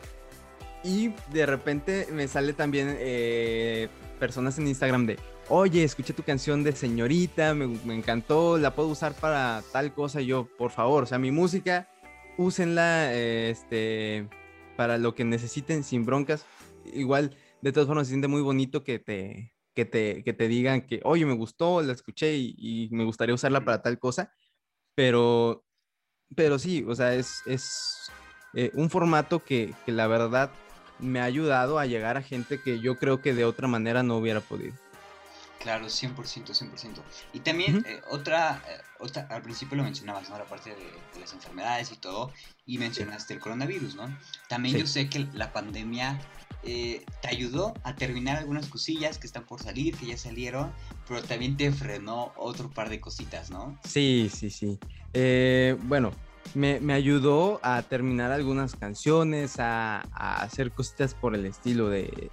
y 0.83 1.13
de 1.31 1.45
repente 1.45 2.07
me 2.11 2.27
sale 2.27 2.53
también 2.53 2.95
eh, 2.99 3.89
personas 4.19 4.57
en 4.59 4.67
Instagram 4.67 5.05
de, 5.07 5.17
oye, 5.49 5.83
escuché 5.83 6.13
tu 6.13 6.23
canción 6.23 6.63
de 6.63 6.73
señorita, 6.73 7.53
me, 7.53 7.95
encantó, 7.95 8.57
la 8.57 8.75
puedo 8.75 8.89
usar 8.89 9.13
para 9.13 9.63
tal 9.71 9.93
cosa. 9.93 10.21
yo, 10.21 10.47
por 10.57 10.71
favor, 10.71 11.03
o 11.03 11.05
sea, 11.05 11.17
mi 11.17 11.31
música, 11.31 11.89
úsenla 12.37 13.13
este, 13.13 14.27
para 14.77 14.97
lo 14.97 15.15
que 15.15 15.23
necesiten 15.23 15.83
sin 15.83 16.05
broncas. 16.05 16.45
Igual, 16.93 17.35
de 17.61 17.71
todas 17.71 17.87
formas, 17.87 18.07
se 18.07 18.11
siente 18.11 18.27
muy 18.27 18.41
bonito 18.41 18.83
que 18.83 18.99
te, 18.99 19.54
que 19.75 19.85
te, 19.85 20.23
que 20.23 20.33
te 20.33 20.47
digan 20.47 20.87
que, 20.87 21.01
oye, 21.03 21.25
me 21.25 21.33
gustó, 21.33 21.81
la 21.81 21.93
escuché 21.93 22.35
y, 22.37 22.87
me 22.91 23.03
gustaría 23.03 23.35
usarla 23.35 23.65
para 23.65 23.81
tal 23.81 23.99
cosa, 23.99 24.33
pero, 24.95 25.65
pero 26.35 26.57
sí, 26.57 26.85
o 26.87 26.95
sea, 26.95 27.13
es, 27.13 27.41
es 27.45 28.09
eh, 28.53 28.71
un 28.73 28.89
formato 28.89 29.43
que, 29.43 29.73
que, 29.85 29.91
la 29.91 30.07
verdad 30.07 30.51
me 30.99 31.19
ha 31.19 31.25
ayudado 31.25 31.77
a 31.77 31.85
llegar 31.85 32.15
a 32.17 32.23
gente 32.23 32.61
que 32.61 32.79
yo 32.79 32.95
creo 32.97 33.21
que 33.21 33.33
de 33.33 33.43
otra 33.43 33.67
manera 33.67 34.01
no 34.01 34.17
hubiera 34.17 34.39
podido. 34.39 34.73
Claro, 35.65 35.87
100%, 35.87 36.15
100%. 36.15 37.01
Y 37.33 37.39
también 37.39 37.83
eh, 37.87 37.99
otra, 38.11 38.61
eh, 38.69 38.81
otra, 38.99 39.25
al 39.31 39.41
principio 39.41 39.75
lo 39.75 39.83
mencionabas, 39.83 40.29
¿no? 40.29 40.37
La 40.37 40.45
parte 40.45 40.69
de, 40.69 41.19
las 41.19 41.33
enfermedades 41.33 41.91
y 41.91 41.95
todo, 41.95 42.31
y 42.67 42.77
mencionaste 42.77 43.33
el 43.33 43.39
coronavirus, 43.39 43.95
¿no? 43.95 44.15
También 44.47 44.77
yo 44.77 44.85
sé 44.85 45.09
que 45.09 45.27
la 45.33 45.51
pandemia 45.53 46.21
eh, 46.61 47.03
te 47.19 47.29
ayudó 47.29 47.73
a 47.81 47.95
terminar 47.95 48.37
algunas 48.37 48.67
cosillas 48.67 49.17
que 49.17 49.25
están 49.25 49.47
por 49.47 49.59
salir, 49.59 49.97
que 49.97 50.05
ya 50.05 50.17
salieron, 50.19 50.71
pero 51.07 51.23
también 51.23 51.57
te 51.57 51.71
frenó 51.71 52.31
otro 52.35 52.69
par 52.69 52.89
de 52.89 53.01
cositas, 53.01 53.49
¿no? 53.49 53.75
Sí, 53.83 54.29
sí, 54.31 54.51
sí. 54.51 54.77
Eh, 55.13 55.75
bueno, 55.85 56.11
me, 56.53 56.93
ayudó 56.93 57.59
a 57.63 57.81
terminar 57.81 58.31
algunas 58.31 58.75
canciones, 58.75 59.55
a, 59.57 60.01
hacer 60.41 60.71
cositas 60.73 61.15
por 61.15 61.33
el 61.33 61.47
estilo 61.47 61.89
de... 61.89 62.29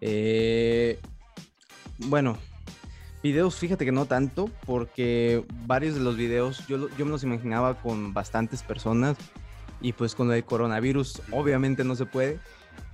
Eh, 0.00 0.98
bueno, 1.98 2.36
videos, 3.24 3.56
fíjate 3.56 3.86
que 3.86 3.90
no 3.90 4.04
tanto, 4.04 4.50
porque 4.66 5.46
varios 5.66 5.94
de 5.94 6.02
los 6.02 6.14
videos 6.14 6.66
yo, 6.66 6.90
yo 6.90 7.06
me 7.06 7.10
los 7.10 7.22
imaginaba 7.24 7.74
con 7.80 8.12
bastantes 8.12 8.62
personas 8.62 9.16
y 9.80 9.94
pues 9.94 10.14
con 10.14 10.30
el 10.30 10.44
coronavirus 10.44 11.22
obviamente 11.32 11.84
no 11.84 11.96
se 11.96 12.04
puede. 12.04 12.38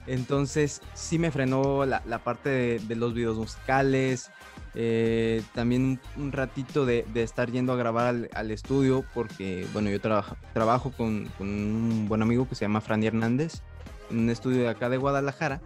Entonces 0.07 0.83
sí 0.95 1.19
me 1.19 1.33
frenó 1.33 1.85
la, 1.85 2.01
parte 2.23 2.79
de, 2.79 2.97
los 2.97 3.13
videos 3.13 3.39
musicales, 3.39 4.31
eh, 4.77 5.43
también 5.53 5.99
un, 6.17 6.31
ratito 6.31 6.87
de, 6.87 7.05
estar 7.17 7.51
yendo 7.51 7.73
a 7.73 7.77
grabar 7.77 8.29
al, 8.33 8.51
estudio, 8.53 9.05
porque 9.13 9.67
bueno, 9.73 9.91
yo 9.91 10.01
trabajo, 10.01 10.93
con, 10.97 11.29
un 11.41 12.07
buen 12.09 12.23
amigo 12.23 12.49
que 12.49 12.55
se 12.55 12.65
llama 12.65 12.81
Franny 12.81 13.09
Hernández, 13.09 13.63
en 14.11 14.21
un 14.21 14.31
estudio 14.31 14.63
de 14.63 14.69
acá 14.69 14.89
de 14.89 14.97
Guadalajara. 14.97 15.61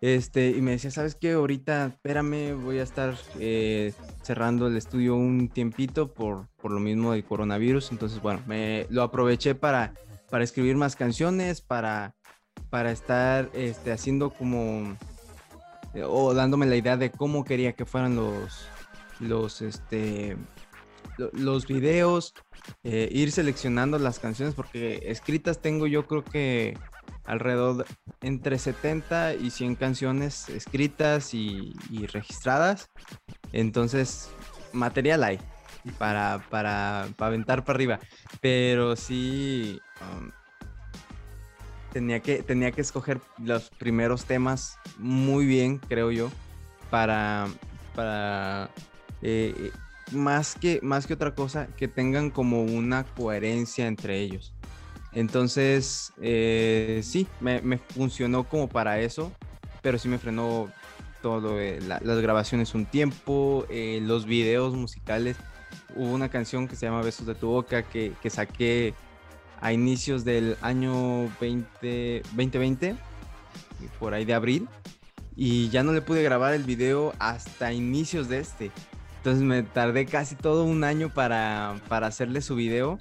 Este, 0.00 0.50
y 0.50 0.60
me 0.60 0.72
decía, 0.72 0.90
¿sabes 0.90 1.16
qué? 1.16 1.32
Ahorita, 1.32 1.86
espérame, 1.86 2.54
voy 2.62 2.78
a 2.78 2.84
estar 2.84 3.16
eh, 3.40 3.92
cerrando 4.22 4.68
el 4.68 4.76
estudio 4.76 5.16
un 5.16 5.48
tiempito 5.48 6.14
por, 6.14 6.46
por, 6.60 6.70
lo 6.70 6.78
mismo 6.78 7.12
del 7.12 7.24
coronavirus. 7.24 7.90
Entonces, 7.90 8.22
bueno, 8.22 8.40
me 8.46 8.86
lo 8.90 9.02
aproveché 9.02 9.54
para, 9.54 9.94
para 10.30 10.44
escribir 10.44 10.76
más 10.76 10.94
canciones, 10.94 11.60
para 11.60 12.14
para 12.70 12.90
estar 12.90 13.50
este, 13.54 13.92
haciendo 13.92 14.30
como 14.30 14.96
eh, 15.94 16.02
o 16.04 16.34
dándome 16.34 16.66
la 16.66 16.76
idea 16.76 16.96
de 16.96 17.10
cómo 17.10 17.44
quería 17.44 17.72
que 17.72 17.84
fueran 17.84 18.16
los 18.16 18.66
los 19.20 19.62
este 19.62 20.36
los 21.32 21.66
videos 21.66 22.34
eh, 22.84 23.08
ir 23.10 23.32
seleccionando 23.32 23.98
las 23.98 24.18
canciones 24.18 24.54
porque 24.54 25.00
escritas 25.04 25.60
tengo 25.60 25.86
yo 25.86 26.06
creo 26.06 26.24
que 26.24 26.76
alrededor 27.24 27.84
entre 28.22 28.58
70 28.58 29.34
y 29.34 29.50
100 29.50 29.74
canciones 29.76 30.48
escritas 30.48 31.34
y, 31.34 31.74
registradas. 32.12 32.90
Entonces 33.52 34.30
material 34.72 35.22
hay 35.24 35.38
para, 35.98 36.42
para, 36.48 37.08
para 37.16 37.28
aventar 37.28 37.64
para 37.64 37.76
arriba. 37.76 38.00
Pero 38.40 38.96
sí 38.96 39.78
um, 40.00 40.30
tenía 41.92 42.20
que, 42.20 42.42
tenía 42.42 42.72
que 42.72 42.80
escoger 42.80 43.20
los 43.38 43.70
primeros 43.70 44.24
temas 44.24 44.78
muy 44.96 45.44
bien, 45.44 45.78
creo 45.78 46.10
yo, 46.10 46.30
para, 46.90 47.46
para 47.94 48.70
eh, 49.20 49.70
más, 50.12 50.54
que, 50.54 50.80
más 50.82 51.06
que 51.06 51.14
otra 51.14 51.34
cosa, 51.34 51.68
que 51.76 51.88
tengan 51.88 52.30
como 52.30 52.62
una 52.62 53.04
coherencia 53.04 53.86
entre 53.86 54.20
ellos. 54.20 54.52
Entonces, 55.12 56.12
eh, 56.20 57.00
sí, 57.02 57.26
me, 57.40 57.78
funcionó 57.78 58.44
como 58.44 58.68
para 58.68 59.00
eso, 59.00 59.32
pero 59.82 59.98
sí 59.98 60.08
me 60.08 60.18
frenó 60.18 60.70
todo, 61.22 61.56
las 61.58 62.20
grabaciones 62.20 62.74
un 62.74 62.86
tiempo, 62.86 63.66
eh, 63.70 64.00
los 64.02 64.26
videos 64.26 64.74
musicales. 64.74 65.36
Hubo 65.96 66.12
una 66.12 66.28
canción 66.28 66.68
que 66.68 66.76
se 66.76 66.86
llama 66.86 67.02
Besos 67.02 67.26
de 67.26 67.34
tu 67.34 67.48
Boca 67.48 67.82
que, 67.82 68.12
que 68.22 68.30
saqué 68.30 68.94
a 69.60 69.72
inicios 69.72 70.24
del 70.24 70.56
año 70.60 71.28
20, 71.40 72.22
2020, 72.36 72.96
por 73.98 74.14
ahí 74.14 74.24
de 74.24 74.34
abril, 74.34 74.68
y 75.34 75.68
ya 75.70 75.82
no 75.82 75.92
le 75.92 76.02
pude 76.02 76.22
grabar 76.22 76.54
el 76.54 76.64
video 76.64 77.12
hasta 77.18 77.72
inicios 77.72 78.28
de 78.28 78.40
este. 78.40 78.70
Entonces 79.18 79.42
me 79.42 79.62
tardé 79.62 80.06
casi 80.06 80.36
todo 80.36 80.64
un 80.64 80.84
año 80.84 81.12
para, 81.12 81.80
para 81.88 82.06
hacerle 82.06 82.40
su 82.40 82.54
video 82.54 82.98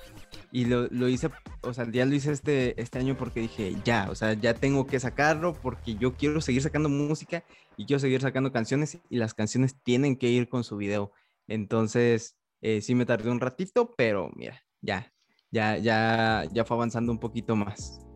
y 0.52 0.66
lo, 0.66 0.88
lo, 0.88 1.08
hice, 1.08 1.30
o 1.62 1.74
sea, 1.74 1.90
ya 1.92 2.06
lo 2.06 2.16
hice 2.16 2.32
este, 2.32 2.80
este 2.82 3.00
año 3.00 3.16
porque 3.16 3.42
dije, 3.42 3.76
ya, 3.86 4.08
o 4.10 4.16
sea, 4.16 4.34
ya 4.34 4.54
tengo 4.54 4.88
que 4.88 5.00
sacarlo 5.00 5.54
porque 5.54 5.96
yo 5.96 6.16
quiero 6.16 6.42
seguir 6.42 6.64
sacando 6.64 6.90
música 6.90 7.44
y 7.76 7.86
quiero 7.86 8.00
seguir 8.00 8.22
sacando 8.22 8.52
canciones 8.52 9.00
y 9.10 9.18
las 9.18 9.34
canciones 9.34 9.76
tienen 9.84 10.18
que 10.18 10.30
ir 10.30 10.50
con 10.50 10.64
su 10.64 10.78
video. 10.78 11.12
Entonces, 11.48 12.36
eh, 12.62 12.82
sí 12.82 12.96
me 12.96 13.06
tardé 13.06 13.30
un 13.30 13.40
ratito, 13.40 13.94
pero 13.96 14.32
mira, 14.36 14.64
ya, 14.82 15.14
ya, 15.52 15.78
ya, 15.78 16.46
ya 16.52 16.66
fue 16.66 16.78
avanzando 16.78 17.12
un 17.12 17.20
poquito 17.20 17.56
más. 17.56 18.07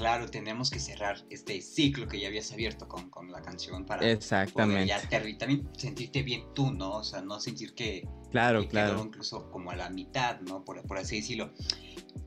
Claro, 0.00 0.30
tenemos 0.30 0.70
que 0.70 0.80
cerrar 0.80 1.18
este 1.28 1.60
ciclo 1.60 2.08
que 2.08 2.18
ya 2.18 2.28
habías 2.28 2.50
abierto 2.52 2.88
con, 2.88 3.10
con 3.10 3.30
la 3.30 3.42
canción 3.42 3.84
para 3.84 4.10
Exactamente. 4.10 4.86
ya 4.86 4.98
también 5.36 5.68
sentirte 5.76 6.22
bien 6.22 6.54
tú, 6.54 6.72
¿no? 6.72 6.92
O 6.92 7.04
sea, 7.04 7.20
no 7.20 7.38
sentir 7.38 7.74
que, 7.74 8.08
claro, 8.30 8.66
claro. 8.66 9.02
incluso 9.04 9.50
como 9.50 9.72
a 9.72 9.76
la 9.76 9.90
mitad, 9.90 10.40
¿no? 10.40 10.64
Por, 10.64 10.80
por 10.86 10.96
así 10.96 11.16
decirlo. 11.16 11.52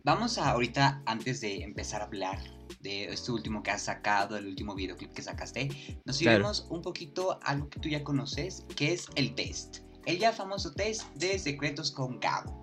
Vamos 0.04 0.38
a 0.38 0.52
ahorita, 0.52 1.02
antes 1.08 1.42
de 1.42 1.64
empezar 1.64 2.04
a 2.04 2.06
hablar 2.06 2.38
de 2.82 3.06
este 3.06 3.32
último 3.32 3.64
que 3.64 3.72
has 3.72 3.82
sacado, 3.82 4.38
el 4.38 4.46
último 4.46 4.76
videoclip 4.76 5.12
que 5.12 5.24
sacaste, 5.24 6.00
nos 6.06 6.22
iremos 6.22 6.68
un 6.70 6.84
poquito 6.84 7.40
a 7.42 7.54
algo 7.54 7.70
que 7.70 7.80
tú 7.80 7.90
ya 7.90 8.04
conoces, 8.04 8.68
que 8.76 8.94
es 8.94 9.08
el 9.16 9.34
test. 9.34 9.80
El 10.06 10.20
ya 10.20 10.32
famoso 10.32 10.72
test 10.74 11.12
de 11.16 11.40
secretos 11.40 11.92
con 11.92 12.20
Gabo. 12.20 12.63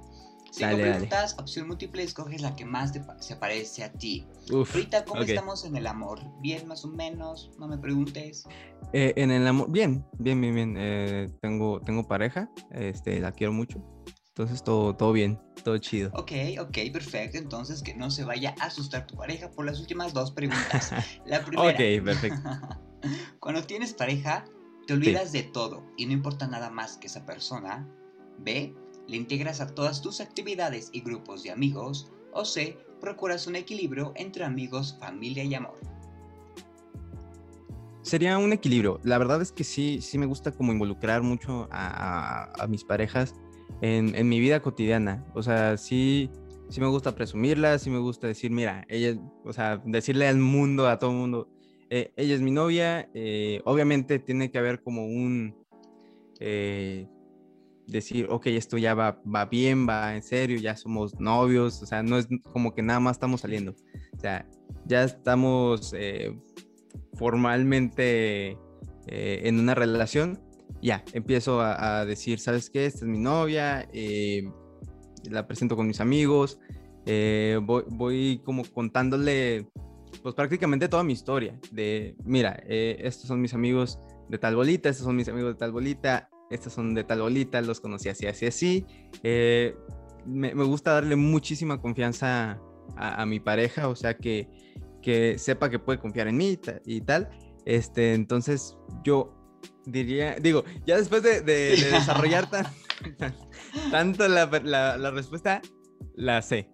Cinco 0.50 0.76
preguntas, 0.76 1.36
opción 1.38 1.68
múltiple, 1.68 2.02
escoges 2.02 2.40
la 2.40 2.56
que 2.56 2.64
más 2.64 2.92
te, 2.92 3.02
se 3.20 3.36
parece 3.36 3.84
a 3.84 3.92
ti. 3.92 4.26
Uf, 4.52 4.74
Ahorita, 4.74 5.04
¿cómo 5.04 5.22
estamos 5.22 5.64
en 5.64 5.76
el 5.76 5.86
amor? 5.86 6.20
¿Bien, 6.40 6.66
más 6.66 6.84
o 6.84 6.88
menos? 6.88 7.50
No 7.58 7.68
me 7.68 7.78
preguntes. 7.78 8.46
Eh, 8.92 9.12
en 9.16 9.30
el 9.30 9.46
amor, 9.46 9.70
bien, 9.70 10.04
bien, 10.18 10.40
bien, 10.40 10.54
bien. 10.54 10.74
Eh, 10.76 11.28
tengo, 11.40 11.80
tengo 11.80 12.06
pareja, 12.06 12.50
este, 12.72 13.20
la 13.20 13.30
quiero 13.30 13.52
mucho. 13.52 13.80
Entonces 14.28 14.64
todo, 14.64 14.96
todo 14.96 15.12
bien, 15.12 15.38
todo 15.64 15.78
chido. 15.78 16.10
Ok, 16.14 16.32
ok, 16.60 16.78
perfecto. 16.92 17.38
Entonces 17.38 17.82
que 17.82 17.94
no 17.94 18.10
se 18.10 18.24
vaya 18.24 18.54
a 18.58 18.66
asustar 18.66 19.06
tu 19.06 19.16
pareja 19.16 19.50
por 19.50 19.66
las 19.66 19.78
últimas 19.78 20.12
dos 20.12 20.32
preguntas. 20.32 20.92
La 21.26 21.40
primera. 21.44 21.70
ok, 21.70 22.04
perfecto. 22.04 22.50
Cuando 23.40 23.62
tienes 23.62 23.94
pareja, 23.94 24.44
te 24.86 24.94
olvidas 24.94 25.32
de 25.32 25.42
todo 25.42 25.84
y 25.96 26.06
no 26.06 26.12
importa 26.12 26.46
nada 26.46 26.70
más 26.70 26.96
que 26.96 27.06
esa 27.06 27.24
persona. 27.24 27.88
B. 28.38 28.74
Le 29.10 29.16
integras 29.16 29.60
a 29.60 29.66
todas 29.66 30.00
tus 30.00 30.22
actividades 30.22 30.88
y 30.92 31.00
grupos 31.02 31.42
de 31.42 31.50
amigos. 31.50 32.10
O 32.32 32.46
C. 32.46 32.78
Procuras 33.00 33.46
un 33.46 33.56
equilibrio 33.56 34.12
entre 34.14 34.44
amigos, 34.44 34.96
familia 34.98 35.42
y 35.42 35.54
amor. 35.54 35.78
Sería 38.02 38.38
un 38.38 38.52
equilibrio. 38.52 39.00
La 39.02 39.18
verdad 39.18 39.42
es 39.42 39.52
que 39.52 39.64
sí, 39.64 40.00
sí 40.00 40.16
me 40.16 40.26
gusta 40.26 40.52
como 40.52 40.72
involucrar 40.72 41.22
mucho 41.22 41.68
a 41.70 42.66
mis 42.68 42.84
parejas 42.84 43.34
en, 43.80 44.28
mi 44.28 44.40
vida 44.40 44.60
cotidiana. 44.60 45.24
O 45.34 45.42
sea, 45.42 45.76
sí, 45.76 46.30
sí 46.68 46.80
me 46.80 46.86
gusta 46.86 47.14
presumirla, 47.14 47.78
sí 47.78 47.90
me 47.90 47.98
gusta 47.98 48.26
decir, 48.26 48.50
mira, 48.50 48.84
ella, 48.88 49.18
o 49.44 49.52
sea, 49.52 49.82
decirle 49.84 50.28
al 50.28 50.38
mundo, 50.38 50.88
a 50.88 50.98
todo 50.98 51.10
el 51.10 51.16
mundo, 51.16 51.48
eh, 51.88 52.12
ella 52.16 52.34
es 52.34 52.40
mi 52.40 52.50
novia. 52.50 53.08
Eh, 53.14 53.60
obviamente 53.64 54.18
tiene 54.18 54.50
que 54.50 54.58
haber 54.58 54.82
como 54.82 55.06
un 55.06 55.54
eh, 56.38 57.08
decir, 57.90 58.26
ok, 58.30 58.46
esto 58.46 58.78
ya 58.78 58.94
va, 58.94 59.20
va 59.24 59.46
bien, 59.46 59.88
va 59.88 60.14
en 60.14 60.22
serio, 60.22 60.58
ya 60.58 60.76
somos 60.76 61.18
novios, 61.20 61.82
o 61.82 61.86
sea, 61.86 62.02
no 62.02 62.18
es 62.18 62.28
como 62.52 62.74
que 62.74 62.82
nada 62.82 63.00
más 63.00 63.16
estamos 63.16 63.42
saliendo. 63.42 63.74
O 64.16 64.20
sea, 64.20 64.46
ya 64.86 65.04
estamos 65.04 65.94
formalmente 67.14 68.56
en 69.06 69.58
una 69.58 69.74
relación 69.74 70.40
ya, 70.82 71.04
empiezo 71.12 71.60
a, 71.60 72.04
decir, 72.06 72.38
¿sabes 72.38 72.70
qué? 72.70 72.86
Esta 72.86 73.00
es 73.00 73.10
mi 73.10 73.18
novia, 73.18 73.86
eh, 73.92 74.50
la 75.28 75.46
presento 75.46 75.76
con 75.76 75.86
mis 75.86 76.00
amigos, 76.00 76.58
eh, 77.06 77.58
voy, 77.62 78.40
como 78.44 78.64
contándole, 78.64 79.66
pues 80.22 80.34
prácticamente 80.34 80.88
toda 80.88 81.04
mi 81.04 81.12
historia, 81.12 81.58
de, 81.70 82.16
mira, 82.24 82.62
eh, 82.66 82.96
estos 83.00 83.26
son 83.26 83.40
mis 83.40 83.52
amigos 83.52 83.98
de 84.28 84.38
tal 84.38 84.56
bolita, 84.56 84.88
estos 84.88 85.04
son 85.04 85.16
mis 85.16 85.28
amigos 85.28 85.52
de 85.54 85.58
tal 85.58 85.72
bolita, 85.72 86.30
estos 86.50 86.72
son 86.72 86.94
de 86.94 87.04
tal 87.04 87.22
bolita, 87.22 87.60
los 87.62 87.80
conocí 87.80 88.08
así, 88.08 88.26
así, 88.26 88.46
así. 88.46 88.86
Me, 90.26 90.52
gusta 90.52 90.92
darle 90.92 91.16
muchísima 91.16 91.80
confianza 91.80 92.60
a, 92.96 93.24
mi 93.24 93.40
pareja, 93.40 93.88
o 93.88 93.96
sea, 93.96 94.16
que, 94.16 94.48
que 95.00 95.38
sepa 95.38 95.70
que 95.70 95.78
puede 95.78 95.98
confiar 95.98 96.28
en 96.28 96.36
mí 96.36 96.58
y 96.84 97.00
tal. 97.00 97.30
Este, 97.64 98.14
entonces 98.14 98.76
yo 99.04 99.40
diría, 99.86 100.36
digo, 100.36 100.64
ya 100.86 100.96
después 100.96 101.22
de, 101.22 101.40
desarrollar 101.42 102.48
tanto 103.90 104.28
la, 104.28 105.10
respuesta, 105.10 105.60
la 106.14 106.42
sé. 106.42 106.68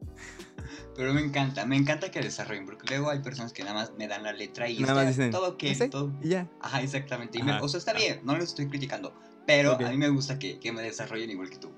Pero 0.97 1.12
me 1.12 1.21
encanta, 1.21 1.66
me 1.66 1.76
encanta 1.76 2.11
que 2.11 2.21
desarrollen, 2.21 2.64
porque 2.64 2.87
luego 2.88 3.11
hay 3.11 3.21
personas 3.21 3.52
que 3.52 3.62
nada 3.62 3.75
más 3.75 3.92
me 3.99 4.09
dan 4.09 4.23
la 4.23 4.33
letra 4.33 4.68
y 4.68 4.78
nada 4.78 4.95
más 4.95 5.09
dicen, 5.09 5.30
todo 5.30 5.59
que 5.59 5.75
todo. 5.88 6.11
Y 6.23 6.30
ya. 6.30 6.49
Ajá, 6.62 6.80
exactamente. 6.80 7.38
Y 7.38 7.42
o 7.42 7.68
sea, 7.68 7.78
está 7.78 7.92
bien, 7.92 8.21
no 8.25 8.37
lo 8.37 8.42
estoy 8.42 8.66
criticando, 8.68 9.14
pero 9.47 9.73
a 9.73 9.91
mí 9.91 9.97
me 9.97 10.09
gusta 10.09 10.38
que, 10.38 10.59
me 10.73 10.83
desarrollen 10.83 11.31
igual 11.31 11.50
que 11.50 11.59
tú. 11.59 11.71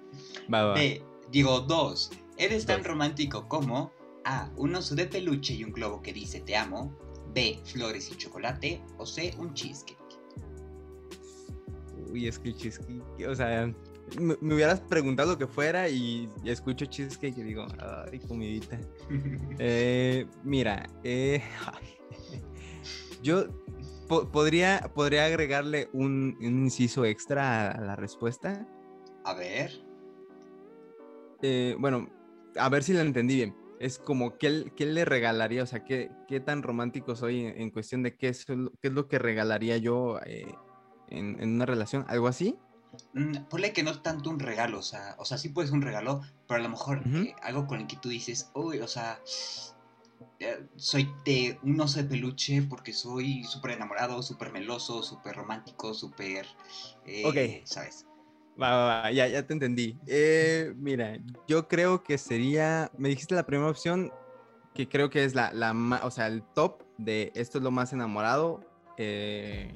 Va, 0.52 0.64
va. 0.64 0.74
B, 0.74 1.02
digo, 1.30 1.60
dos, 1.60 2.10
eres 2.36 2.66
tan 2.66 2.82
romántico 2.84 3.48
como 3.48 3.92
A, 4.24 4.50
un 4.56 4.74
oso 4.74 4.94
de 4.94 5.06
peluche 5.06 5.54
y 5.54 5.64
un 5.64 5.72
globo 5.72 6.02
que 6.02 6.12
dice 6.12 6.40
te 6.40 6.56
amo. 6.56 6.96
B, 7.34 7.60
flores 7.64 8.10
y 8.10 8.16
chocolate. 8.16 8.80
O 8.96 9.06
C, 9.06 9.34
un 9.38 9.52
cheesecake 9.54 9.98
uy, 12.10 12.26
es 12.26 12.38
que 12.38 12.50
el 12.50 12.56
cheesecake, 12.56 13.28
o 13.28 13.34
sea, 13.34 13.72
me, 14.18 14.54
hubieras 14.54 14.80
preguntado 14.80 15.32
lo 15.32 15.38
que 15.38 15.46
fuera 15.46 15.88
y, 15.88 16.28
escucho 16.44 16.86
cheesecake 16.86 17.36
y 17.38 17.42
digo, 17.42 17.66
ay, 17.78 18.18
comidita. 18.20 18.78
Eh, 19.58 20.26
mira, 20.44 20.88
eh, 21.02 21.42
yo 23.22 23.46
podría, 24.08 24.90
podría 24.94 25.26
agregarle 25.26 25.88
un, 25.92 26.36
inciso 26.40 27.04
extra 27.04 27.70
a 27.70 27.80
la 27.80 27.96
respuesta. 27.96 28.66
A 29.24 29.34
ver. 29.34 29.70
Eh, 31.42 31.76
bueno, 31.78 32.08
a 32.56 32.68
ver 32.68 32.82
si 32.82 32.92
lo 32.92 33.00
entendí 33.00 33.36
bien. 33.36 33.56
Es 33.78 33.98
como, 33.98 34.38
¿qué, 34.38 34.72
qué 34.76 34.86
le 34.86 35.04
regalaría? 35.04 35.62
O 35.62 35.66
sea, 35.66 35.84
¿qué, 35.84 36.10
¿qué, 36.26 36.40
tan 36.40 36.62
romántico 36.62 37.14
soy 37.14 37.44
en, 37.44 37.70
cuestión 37.70 38.02
de 38.02 38.16
qué 38.16 38.28
es, 38.28 38.44
qué 38.44 38.88
es 38.88 38.92
lo 38.92 39.06
que 39.06 39.20
regalaría 39.20 39.76
yo 39.76 40.18
en, 41.10 41.54
una 41.54 41.66
relación, 41.66 42.04
algo 42.08 42.28
así. 42.28 42.56
Mm, 43.12 43.44
ponle 43.50 43.72
que 43.72 43.82
no 43.82 44.00
tanto 44.00 44.30
un 44.30 44.38
regalo, 44.38 44.78
o 44.78 44.82
sea, 44.82 45.14
o 45.18 45.24
sea, 45.24 45.38
sí 45.38 45.50
puedes 45.50 45.70
un 45.70 45.82
regalo, 45.82 46.22
pero 46.46 46.60
a 46.60 46.62
lo 46.62 46.70
mejor 46.70 47.02
eh, 47.06 47.34
algo 47.42 47.66
con 47.66 47.80
el 47.80 47.86
que 47.86 47.96
tú 47.96 48.08
dices, 48.08 48.50
uy, 48.54 48.80
o 48.80 48.88
sea, 48.88 49.20
eh, 49.24 49.77
soy 50.76 51.08
de 51.24 51.58
un 51.62 51.80
oso 51.80 52.02
de 52.02 52.08
peluche 52.08 52.62
porque 52.62 52.92
soy 52.92 53.44
súper 53.44 53.72
enamorado, 53.72 54.22
súper 54.22 54.52
meloso, 54.52 55.02
súper 55.02 55.36
romántico, 55.36 55.94
súper... 55.94 56.46
Eh, 57.06 57.24
ok. 57.24 57.66
¿Sabes? 57.66 58.06
Va, 58.60 58.70
va, 58.70 59.02
va, 59.02 59.12
ya, 59.12 59.28
ya 59.28 59.46
te 59.46 59.52
entendí. 59.52 59.96
Eh, 60.06 60.72
mira, 60.76 61.18
yo 61.46 61.68
creo 61.68 62.02
que 62.02 62.18
sería, 62.18 62.90
me 62.98 63.08
dijiste 63.08 63.34
la 63.34 63.46
primera 63.46 63.70
opción, 63.70 64.12
que 64.74 64.88
creo 64.88 65.10
que 65.10 65.24
es 65.24 65.34
la, 65.34 65.52
la 65.52 65.72
o 66.02 66.10
sea, 66.10 66.26
el 66.26 66.42
top 66.54 66.82
de 66.98 67.32
esto 67.34 67.58
es 67.58 67.64
lo 67.64 67.70
más 67.70 67.92
enamorado. 67.92 68.64
Eh, 68.96 69.72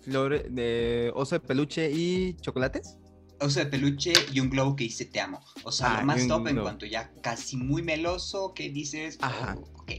flor 0.00 0.48
de 0.50 1.12
oso 1.14 1.36
de 1.36 1.40
peluche 1.40 1.90
y 1.90 2.34
chocolates. 2.34 2.98
Oso 3.40 3.60
de 3.60 3.66
peluche 3.66 4.12
y 4.32 4.40
un 4.40 4.50
globo 4.50 4.76
que 4.76 4.84
dice 4.84 5.04
te 5.04 5.20
amo. 5.20 5.40
O 5.64 5.72
sea, 5.72 5.94
lo 5.94 5.98
ah, 5.98 6.04
más 6.04 6.26
top 6.26 6.48
en 6.48 6.56
cuanto 6.60 6.86
ya 6.86 7.12
casi 7.22 7.56
muy 7.56 7.82
meloso 7.82 8.54
que 8.54 8.70
dices, 8.70 9.18
Ajá. 9.20 9.56
Oh, 9.58 9.80
ok. 9.80 9.92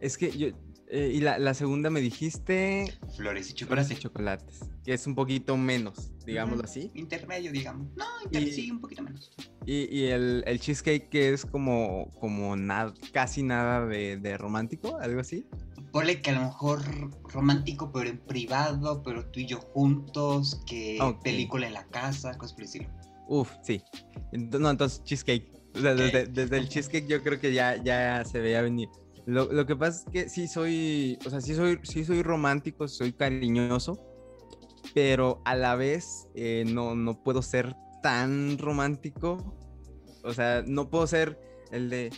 Es 0.00 0.18
que 0.18 0.36
yo, 0.36 0.48
eh, 0.88 1.12
y 1.14 1.20
la, 1.20 1.54
segunda 1.54 1.90
me 1.90 2.00
dijiste... 2.00 2.92
Flores 3.16 3.50
y 3.50 3.54
chocolates. 3.54 3.98
chocolates, 3.98 4.60
que 4.84 4.92
es 4.92 5.06
un 5.06 5.14
poquito 5.14 5.56
menos, 5.56 6.12
digámoslo 6.24 6.64
así. 6.64 6.90
Intermedio, 6.94 7.50
digamos. 7.50 7.88
No, 7.96 8.04
sí, 8.32 8.70
un 8.70 8.80
poquito 8.80 9.02
menos. 9.02 9.32
Y, 9.66 10.04
el, 10.04 10.44
cheesecake 10.60 11.08
que 11.08 11.32
es 11.32 11.46
como, 11.46 12.12
como 12.20 12.54
nada, 12.56 12.94
casi 13.12 13.42
nada 13.42 13.86
de, 13.86 14.18
de 14.18 14.36
romántico, 14.36 14.98
algo 14.98 15.20
así 15.20 15.46
ponle 15.94 16.20
que 16.20 16.30
a 16.30 16.34
lo 16.34 16.40
mejor 16.40 16.82
romántico, 17.32 17.92
pero 17.92 18.10
en 18.10 18.18
privado, 18.18 19.00
pero 19.04 19.30
tú 19.30 19.38
y 19.38 19.46
yo 19.46 19.60
juntos, 19.60 20.60
que 20.66 20.98
película 21.22 21.68
en 21.68 21.74
la 21.74 21.86
casa, 21.86 22.36
cosas 22.36 22.52
por 22.52 22.64
decirlo. 22.64 22.88
Uf, 23.28 23.52
sí. 23.62 23.80
No, 24.32 24.70
entonces 24.70 25.04
cheesecake. 25.04 25.52
desde, 25.72 26.56
el 26.56 26.68
cheesecake 26.68 27.06
yo 27.06 27.22
creo 27.22 27.38
que 27.38 27.54
ya, 27.54 27.76
ya 27.76 28.24
se 28.24 28.40
veía 28.40 28.60
venir. 28.60 28.88
Lo, 29.26 29.64
que 29.66 29.76
pasa 29.76 30.00
es 30.00 30.12
que 30.12 30.28
sí 30.28 30.48
soy, 30.48 31.16
o 31.24 31.30
sea, 31.30 31.40
sí 31.40 31.54
soy, 31.54 31.78
sí 31.84 32.04
soy 32.04 32.24
romántico, 32.24 32.88
soy 32.88 33.12
cariñoso, 33.12 33.96
pero 34.94 35.42
a 35.44 35.54
la 35.54 35.76
vez 35.76 36.26
eh, 36.34 36.64
no, 36.66 36.96
no 36.96 37.22
puedo 37.22 37.40
ser 37.40 37.76
tan 38.02 38.58
romántico. 38.58 39.56
O 40.24 40.32
sea, 40.32 40.64
no 40.66 40.90
puedo 40.90 41.06
ser 41.06 41.38
el 41.70 41.88
de, 41.88 42.10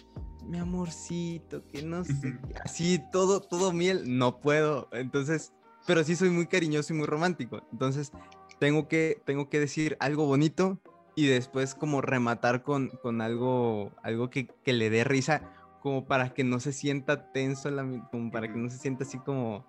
mi 0.46 0.58
amorcito, 0.58 1.64
que 1.66 1.82
no 1.82 2.04
sé, 2.04 2.38
así 2.64 3.00
todo, 3.12 3.40
todo 3.40 3.72
miel, 3.72 4.18
no 4.18 4.40
puedo. 4.40 4.88
Entonces, 4.92 5.52
pero 5.86 6.04
sí 6.04 6.16
soy 6.16 6.30
muy 6.30 6.46
cariñoso 6.46 6.92
y 6.92 6.96
muy 6.96 7.06
romántico. 7.06 7.62
Entonces, 7.72 8.12
tengo 8.58 8.88
que, 8.88 9.20
tengo 9.24 9.48
que 9.48 9.60
decir 9.60 9.96
algo 10.00 10.26
bonito 10.26 10.78
y 11.14 11.26
después 11.26 11.74
como 11.74 12.00
rematar 12.00 12.62
con, 12.62 12.88
con 13.02 13.20
algo, 13.20 13.92
algo 14.02 14.30
que, 14.30 14.46
que, 14.46 14.72
le 14.72 14.90
dé 14.90 15.04
risa, 15.04 15.42
como 15.80 16.04
para 16.04 16.34
que 16.34 16.44
no 16.44 16.60
se 16.60 16.72
sienta 16.72 17.32
tenso, 17.32 17.70
como 18.10 18.30
para 18.30 18.52
que 18.52 18.58
no 18.58 18.68
se 18.70 18.78
sienta 18.78 19.04
así 19.04 19.18
como, 19.18 19.66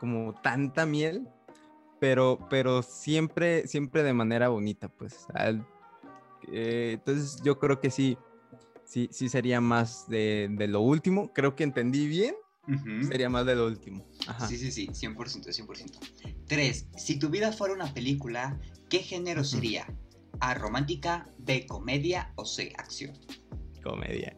como 0.00 0.34
tanta 0.40 0.86
miel, 0.86 1.28
pero, 2.00 2.38
pero 2.48 2.82
siempre, 2.82 3.66
siempre 3.66 4.02
de 4.02 4.14
manera 4.14 4.48
bonita, 4.48 4.88
pues. 4.88 5.26
Eh, 6.50 6.92
entonces, 6.94 7.42
yo 7.42 7.58
creo 7.58 7.80
que 7.80 7.90
sí 7.90 8.16
sí, 8.88 9.08
sí 9.12 9.28
sería 9.28 9.60
más 9.60 10.08
de, 10.08 10.48
lo 10.68 10.80
último. 10.80 11.32
Creo 11.32 11.54
que 11.54 11.64
entendí 11.64 12.08
bien. 12.08 12.34
Sería 13.08 13.30
más 13.30 13.46
de 13.46 13.54
lo 13.54 13.66
último. 13.66 14.06
Sí, 14.46 14.58
sí, 14.58 14.70
sí, 14.70 14.88
100%, 14.88 15.16
100%. 15.16 16.44
Tres, 16.46 16.88
si 16.96 17.18
tu 17.18 17.30
vida 17.30 17.50
fuera 17.52 17.72
una 17.72 17.94
película, 17.94 18.60
¿qué 18.90 18.98
género 18.98 19.42
sería? 19.42 19.86
A, 20.40 20.52
romántica, 20.54 21.30
B, 21.38 21.66
comedia 21.66 22.32
o 22.36 22.44
C, 22.44 22.72
acción. 22.76 23.16
Comedia. 23.82 24.36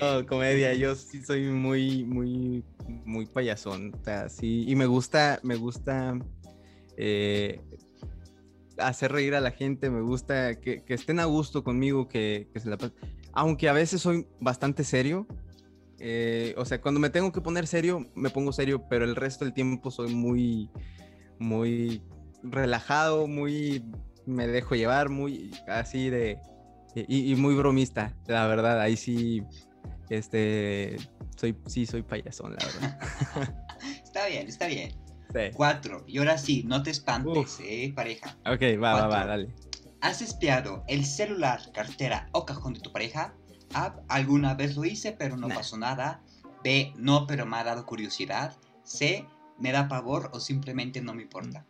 No, 0.00 0.26
comedia, 0.26 0.74
yo 0.74 0.94
sí 0.94 1.22
soy 1.24 1.44
muy, 1.44 2.04
muy, 2.04 2.64
muy 3.06 3.24
payasón. 3.26 3.94
O 3.94 4.04
sea, 4.04 4.28
sí, 4.28 4.64
y 4.68 4.76
me 4.76 4.84
gusta, 4.84 5.40
me 5.42 5.56
gusta 5.56 6.18
eh, 6.98 7.60
hacer 8.76 9.10
reír 9.10 9.34
a 9.34 9.40
la 9.40 9.52
gente, 9.52 9.88
me 9.88 10.02
gusta 10.02 10.60
que, 10.60 10.84
estén 10.88 11.18
a 11.18 11.24
gusto 11.24 11.64
conmigo, 11.64 12.08
que, 12.08 12.48
que 12.52 12.60
se 12.60 12.68
la 12.68 12.76
aunque 13.34 13.68
a 13.68 13.72
veces 13.72 14.00
soy 14.00 14.26
bastante 14.40 14.84
serio, 14.84 15.26
eh, 15.98 16.54
o 16.56 16.64
sea, 16.64 16.80
cuando 16.80 17.00
me 17.00 17.10
tengo 17.10 17.32
que 17.32 17.40
poner 17.40 17.66
serio, 17.66 18.10
me 18.14 18.30
pongo 18.30 18.52
serio, 18.52 18.86
pero 18.88 19.04
el 19.04 19.16
resto 19.16 19.44
del 19.44 19.54
tiempo 19.54 19.90
soy 19.90 20.14
muy, 20.14 20.70
muy 21.38 22.02
relajado, 22.42 23.26
muy, 23.26 23.84
me 24.26 24.46
dejo 24.46 24.74
llevar, 24.74 25.08
muy 25.08 25.50
así 25.66 26.10
de, 26.10 26.38
y, 26.94 27.34
muy 27.34 27.54
bromista, 27.54 28.14
la 28.26 28.46
verdad, 28.46 28.80
ahí 28.80 28.96
sí, 28.96 29.42
este, 30.10 30.96
soy, 31.36 31.56
sí, 31.66 31.86
soy 31.86 32.02
payasón, 32.02 32.54
la 32.54 32.66
verdad. 32.66 33.56
está 34.04 34.26
bien, 34.26 34.48
está 34.48 34.66
bien. 34.66 34.92
Cuatro, 35.54 36.04
y 36.06 36.18
ahora 36.18 36.38
sí, 36.38 36.62
no 36.64 36.84
te 36.84 36.90
espantes, 36.90 37.58
eh, 37.60 37.92
pareja. 37.94 38.36
Ok, 38.46 38.80
va, 38.80 38.94
va, 38.94 39.06
va, 39.08 39.26
dale. 39.26 39.48
¿Has 40.04 40.20
espiado 40.20 40.84
el 40.86 41.06
celular, 41.06 41.72
cartera 41.72 42.28
o 42.32 42.44
cajón 42.44 42.74
de 42.74 42.80
tu 42.80 42.92
pareja? 42.92 43.34
A. 43.72 43.96
Alguna 44.08 44.52
vez 44.52 44.76
lo 44.76 44.84
hice, 44.84 45.12
pero 45.12 45.38
no 45.38 45.48
pasó 45.48 45.78
nada. 45.78 46.22
B. 46.62 46.92
No, 46.98 47.26
pero 47.26 47.46
me 47.46 47.56
ha 47.56 47.64
dado 47.64 47.86
curiosidad. 47.86 48.54
C. 48.82 49.26
Me 49.58 49.72
da 49.72 49.88
pavor 49.88 50.28
o 50.34 50.40
simplemente 50.40 51.00
no 51.00 51.14
me 51.14 51.22
importa. 51.22 51.64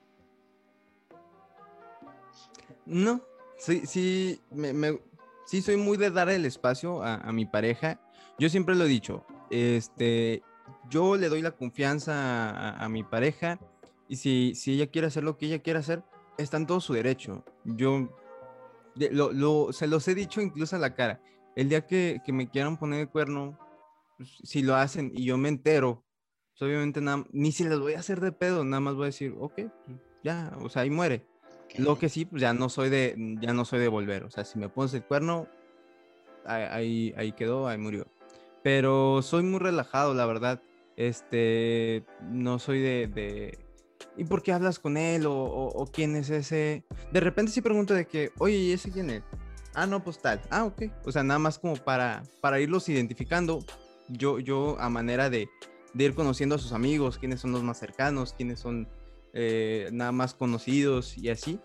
No, 2.86 3.22
sí, 3.56 3.86
sí, 3.86 4.40
me, 4.50 4.98
sí 5.46 5.62
soy 5.62 5.76
muy 5.76 5.96
de 5.96 6.10
dar 6.10 6.28
el 6.28 6.44
espacio 6.44 7.04
a, 7.04 7.30
mi 7.30 7.46
pareja. 7.46 8.00
Yo 8.36 8.48
siempre 8.48 8.74
lo 8.74 8.86
he 8.86 8.88
dicho, 8.88 9.24
este, 9.50 10.42
yo 10.90 11.14
le 11.14 11.28
doy 11.28 11.40
la 11.40 11.52
confianza 11.52 12.70
a, 12.82 12.88
mi 12.88 13.04
pareja 13.04 13.60
y 14.08 14.16
si, 14.16 14.56
si 14.56 14.72
ella 14.72 14.88
quiere 14.88 15.06
hacer 15.06 15.22
lo 15.22 15.38
que 15.38 15.46
ella 15.46 15.62
quiere 15.62 15.78
hacer, 15.78 16.02
está 16.36 16.56
en 16.56 16.66
todo 16.66 16.80
su 16.80 16.94
derecho. 16.94 17.44
Yo 17.64 18.08
lo, 18.96 19.72
se 19.72 19.86
los 19.86 20.06
he 20.08 20.14
dicho 20.14 20.40
incluso 20.40 20.76
a 20.76 20.78
la 20.78 20.94
cara 20.94 21.20
el 21.56 21.68
día 21.68 21.86
que, 21.86 22.20
me 22.28 22.48
quieran 22.48 22.76
poner 22.76 23.00
el 23.00 23.08
cuerno, 23.08 23.58
pues, 24.16 24.38
si 24.42 24.62
lo 24.62 24.74
hacen 24.74 25.12
y 25.14 25.24
yo 25.24 25.38
me 25.38 25.48
entero, 25.48 26.04
pues 26.52 26.62
obviamente 26.62 27.00
nada, 27.00 27.24
ni 27.32 27.52
si 27.52 27.64
les 27.64 27.78
voy 27.78 27.94
a 27.94 28.00
hacer 28.00 28.20
de 28.20 28.32
pedo, 28.32 28.64
nada 28.64 28.80
más 28.80 28.94
voy 28.94 29.04
a 29.04 29.06
decir, 29.06 29.34
ok, 29.38 29.54
pues, 29.54 29.98
ya, 30.22 30.52
o 30.60 30.68
sea, 30.68 30.82
ahí 30.82 30.90
muere. 30.90 31.26
Lo 31.76 31.98
que 31.98 32.08
sí, 32.08 32.24
pues 32.24 32.40
ya 32.40 32.52
no 32.52 32.68
soy 32.68 32.88
de, 32.88 33.14
ya 33.40 33.52
no 33.52 33.64
soy 33.64 33.80
de 33.80 33.88
volver, 33.88 34.24
o 34.24 34.30
sea, 34.30 34.44
si 34.44 34.58
me 34.58 34.68
pones 34.68 34.94
el 34.94 35.04
cuerno, 35.04 35.48
ahí, 36.44 37.12
ahí 37.16 37.32
quedó, 37.32 37.66
ahí 37.66 37.78
murió. 37.78 38.06
Pero 38.62 39.22
soy 39.22 39.42
muy 39.42 39.60
relajado, 39.60 40.14
la 40.14 40.24
verdad. 40.26 40.62
Este, 40.96 42.04
no 42.22 42.58
soy 42.58 42.80
de, 42.80 43.08
de 43.08 43.58
¿y 44.16 44.24
por 44.24 44.42
qué 44.42 44.52
hablas 44.52 44.78
con 44.78 44.96
él? 44.96 45.24
O, 45.26 45.88
quién 45.92 46.16
es 46.16 46.30
ese? 46.30 46.84
De 47.12 47.20
repente 47.20 47.52
sí 47.52 47.60
pregunto 47.60 47.94
de 47.94 48.06
que, 48.06 48.32
oye, 48.38 48.56
¿y 48.56 48.72
ese 48.72 48.90
quién 48.90 49.10
es? 49.10 49.22
Ah, 49.74 49.86
no, 49.86 50.02
pues 50.02 50.18
tal. 50.18 50.40
Ah, 50.50 50.64
ok. 50.64 50.84
O 51.04 51.12
sea, 51.12 51.22
nada 51.22 51.38
más 51.38 51.58
como 51.58 51.76
para, 51.76 52.22
para 52.40 52.60
irlos 52.60 52.88
identificando. 52.88 53.64
Yo, 54.08 54.38
yo 54.38 54.76
a 54.78 54.88
manera 54.88 55.30
de, 55.30 55.48
ir 55.94 56.14
conociendo 56.14 56.54
a 56.54 56.58
sus 56.58 56.72
amigos, 56.72 57.18
quiénes 57.18 57.40
son 57.40 57.52
los 57.52 57.62
más 57.62 57.78
cercanos, 57.78 58.34
quiénes 58.34 58.60
son 58.60 58.88
eh, 59.32 59.88
nada 59.92 60.12
más 60.12 60.34
conocidos 60.34 61.18
y 61.18 61.30
así. 61.30 61.60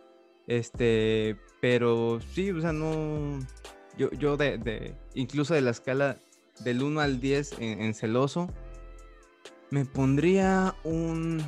Este, 0.47 1.38
pero 1.62 2.19
sí, 2.33 2.51
o 2.51 2.62
sea, 2.62 2.73
no. 2.73 3.39
Yo, 3.97 4.09
yo 4.12 4.38
de, 4.38 4.95
incluso 5.13 5.53
de 5.53 5.62
la 5.62 5.71
escala 5.71 6.17
del 6.62 6.81
1 6.81 6.99
al 7.01 7.19
10 7.19 7.57
en, 7.59 7.93
celoso, 7.93 8.49
me 9.69 9.85
pondría 9.85 10.75
un. 10.83 11.43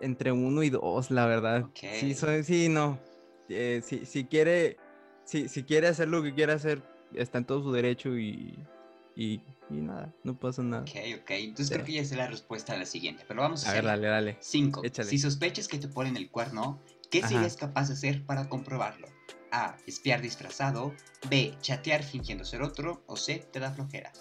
Entre 0.00 0.32
1 0.32 0.62
y 0.62 0.70
2, 0.70 1.10
la 1.10 1.26
verdad. 1.26 1.66
Sí, 1.74 2.14
soy, 2.14 2.42
sí, 2.42 2.68
no. 2.68 2.98
Eh, 3.48 3.82
si, 3.82 4.24
quiere, 4.24 4.76
si, 5.24 5.48
si 5.48 5.64
quiere 5.64 5.88
hacer 5.88 6.08
lo 6.08 6.22
que 6.22 6.34
quiera 6.34 6.54
hacer, 6.54 6.82
está 7.14 7.38
en 7.38 7.44
todo 7.44 7.62
su 7.62 7.72
derecho 7.72 8.16
y, 8.16 8.58
y, 9.16 9.42
nada, 9.68 10.14
no 10.24 10.38
pasa 10.38 10.62
nada. 10.62 10.82
Ok, 10.82 11.20
ok. 11.20 11.30
Entonces 11.30 11.70
creo 11.70 11.84
que 11.84 11.92
ya 11.94 12.04
sé 12.04 12.16
la 12.16 12.26
respuesta 12.28 12.74
a 12.74 12.76
la 12.78 12.86
siguiente, 12.86 13.24
pero 13.26 13.42
vamos 13.42 13.66
a, 13.66 13.70
a 13.70 13.74
ver, 13.74 13.84
dale, 13.84 14.08
dale. 14.08 14.36
Cinco. 14.40 14.82
Si 15.02 15.18
sospechas 15.18 15.68
que 15.68 15.78
te 15.78 15.88
ponen 15.88 16.16
el 16.16 16.30
cuerno, 16.30 16.80
¿qué 17.10 17.22
serías 17.22 17.56
capaz 17.56 17.88
de 17.88 17.94
hacer 17.94 18.24
para 18.24 18.48
comprobarlo? 18.48 19.08
A. 19.50 19.76
Espiar 19.86 20.22
disfrazado. 20.22 20.94
B. 21.28 21.54
Chatear 21.60 22.04
fingiendo 22.04 22.44
ser 22.44 22.62
otro. 22.62 23.02
O 23.06 23.16
C. 23.16 23.46
Te 23.52 23.58
da 23.58 23.72
flojera. 23.72 24.12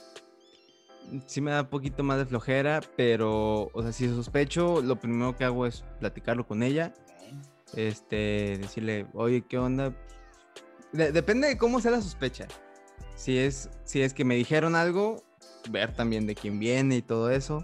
Sí 1.25 1.41
me 1.41 1.51
da 1.51 1.61
un 1.61 1.69
poquito 1.69 2.03
más 2.03 2.17
de 2.17 2.25
flojera, 2.25 2.81
pero, 2.95 3.69
o 3.73 3.81
sea, 3.81 3.91
si 3.91 4.07
sospecho, 4.09 4.81
lo 4.81 4.97
primero 4.97 5.35
que 5.35 5.43
hago 5.43 5.65
es 5.65 5.83
platicarlo 5.99 6.45
con 6.45 6.63
ella 6.63 6.93
este, 7.73 8.57
decirle, 8.59 9.07
oye, 9.13 9.43
¿qué 9.47 9.57
onda? 9.57 9.93
depende 10.91 11.47
de 11.47 11.57
cómo 11.57 11.79
sea 11.79 11.91
la 11.91 12.01
sospecha. 12.01 12.47
Si 13.15 13.37
es, 13.37 13.69
si 13.83 14.01
es 14.01 14.13
que 14.13 14.25
me 14.25 14.35
dijeron 14.35 14.75
algo, 14.75 15.23
ver 15.69 15.93
también 15.93 16.25
de 16.25 16.35
quién 16.35 16.59
viene 16.59 16.97
y 16.97 17.01
todo 17.01 17.29
eso. 17.29 17.63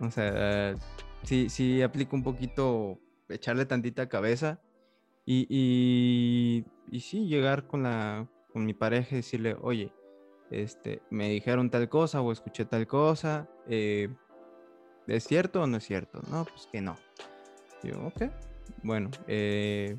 O 0.00 0.10
sea, 0.10 0.74
sí, 1.22 1.48
sí 1.48 1.80
aplico 1.80 2.14
un 2.14 2.22
poquito, 2.22 2.98
echarle 3.28 3.64
tantita 3.64 4.08
cabeza. 4.08 4.60
Y, 5.24 5.46
y, 5.48 6.66
y 6.94 7.00
sí, 7.00 7.26
llegar 7.26 7.66
con, 7.66 7.84
la, 7.84 8.28
con 8.52 8.66
mi 8.66 8.74
pareja 8.74 9.14
y 9.14 9.16
decirle, 9.16 9.56
oye, 9.60 9.92
este, 10.50 11.02
me 11.10 11.28
dijeron 11.28 11.70
tal 11.70 11.88
cosa 11.88 12.20
o 12.20 12.32
escuché 12.32 12.64
tal 12.64 12.86
cosa. 12.86 13.48
Eh, 13.68 14.08
¿Es 15.06 15.24
cierto 15.24 15.62
o 15.62 15.66
no 15.66 15.76
es 15.76 15.84
cierto? 15.84 16.20
No, 16.30 16.44
pues 16.44 16.68
que 16.70 16.80
no. 16.80 16.96
Yo, 17.82 18.06
ok, 18.06 18.22
bueno, 18.82 19.10
eh, 19.26 19.96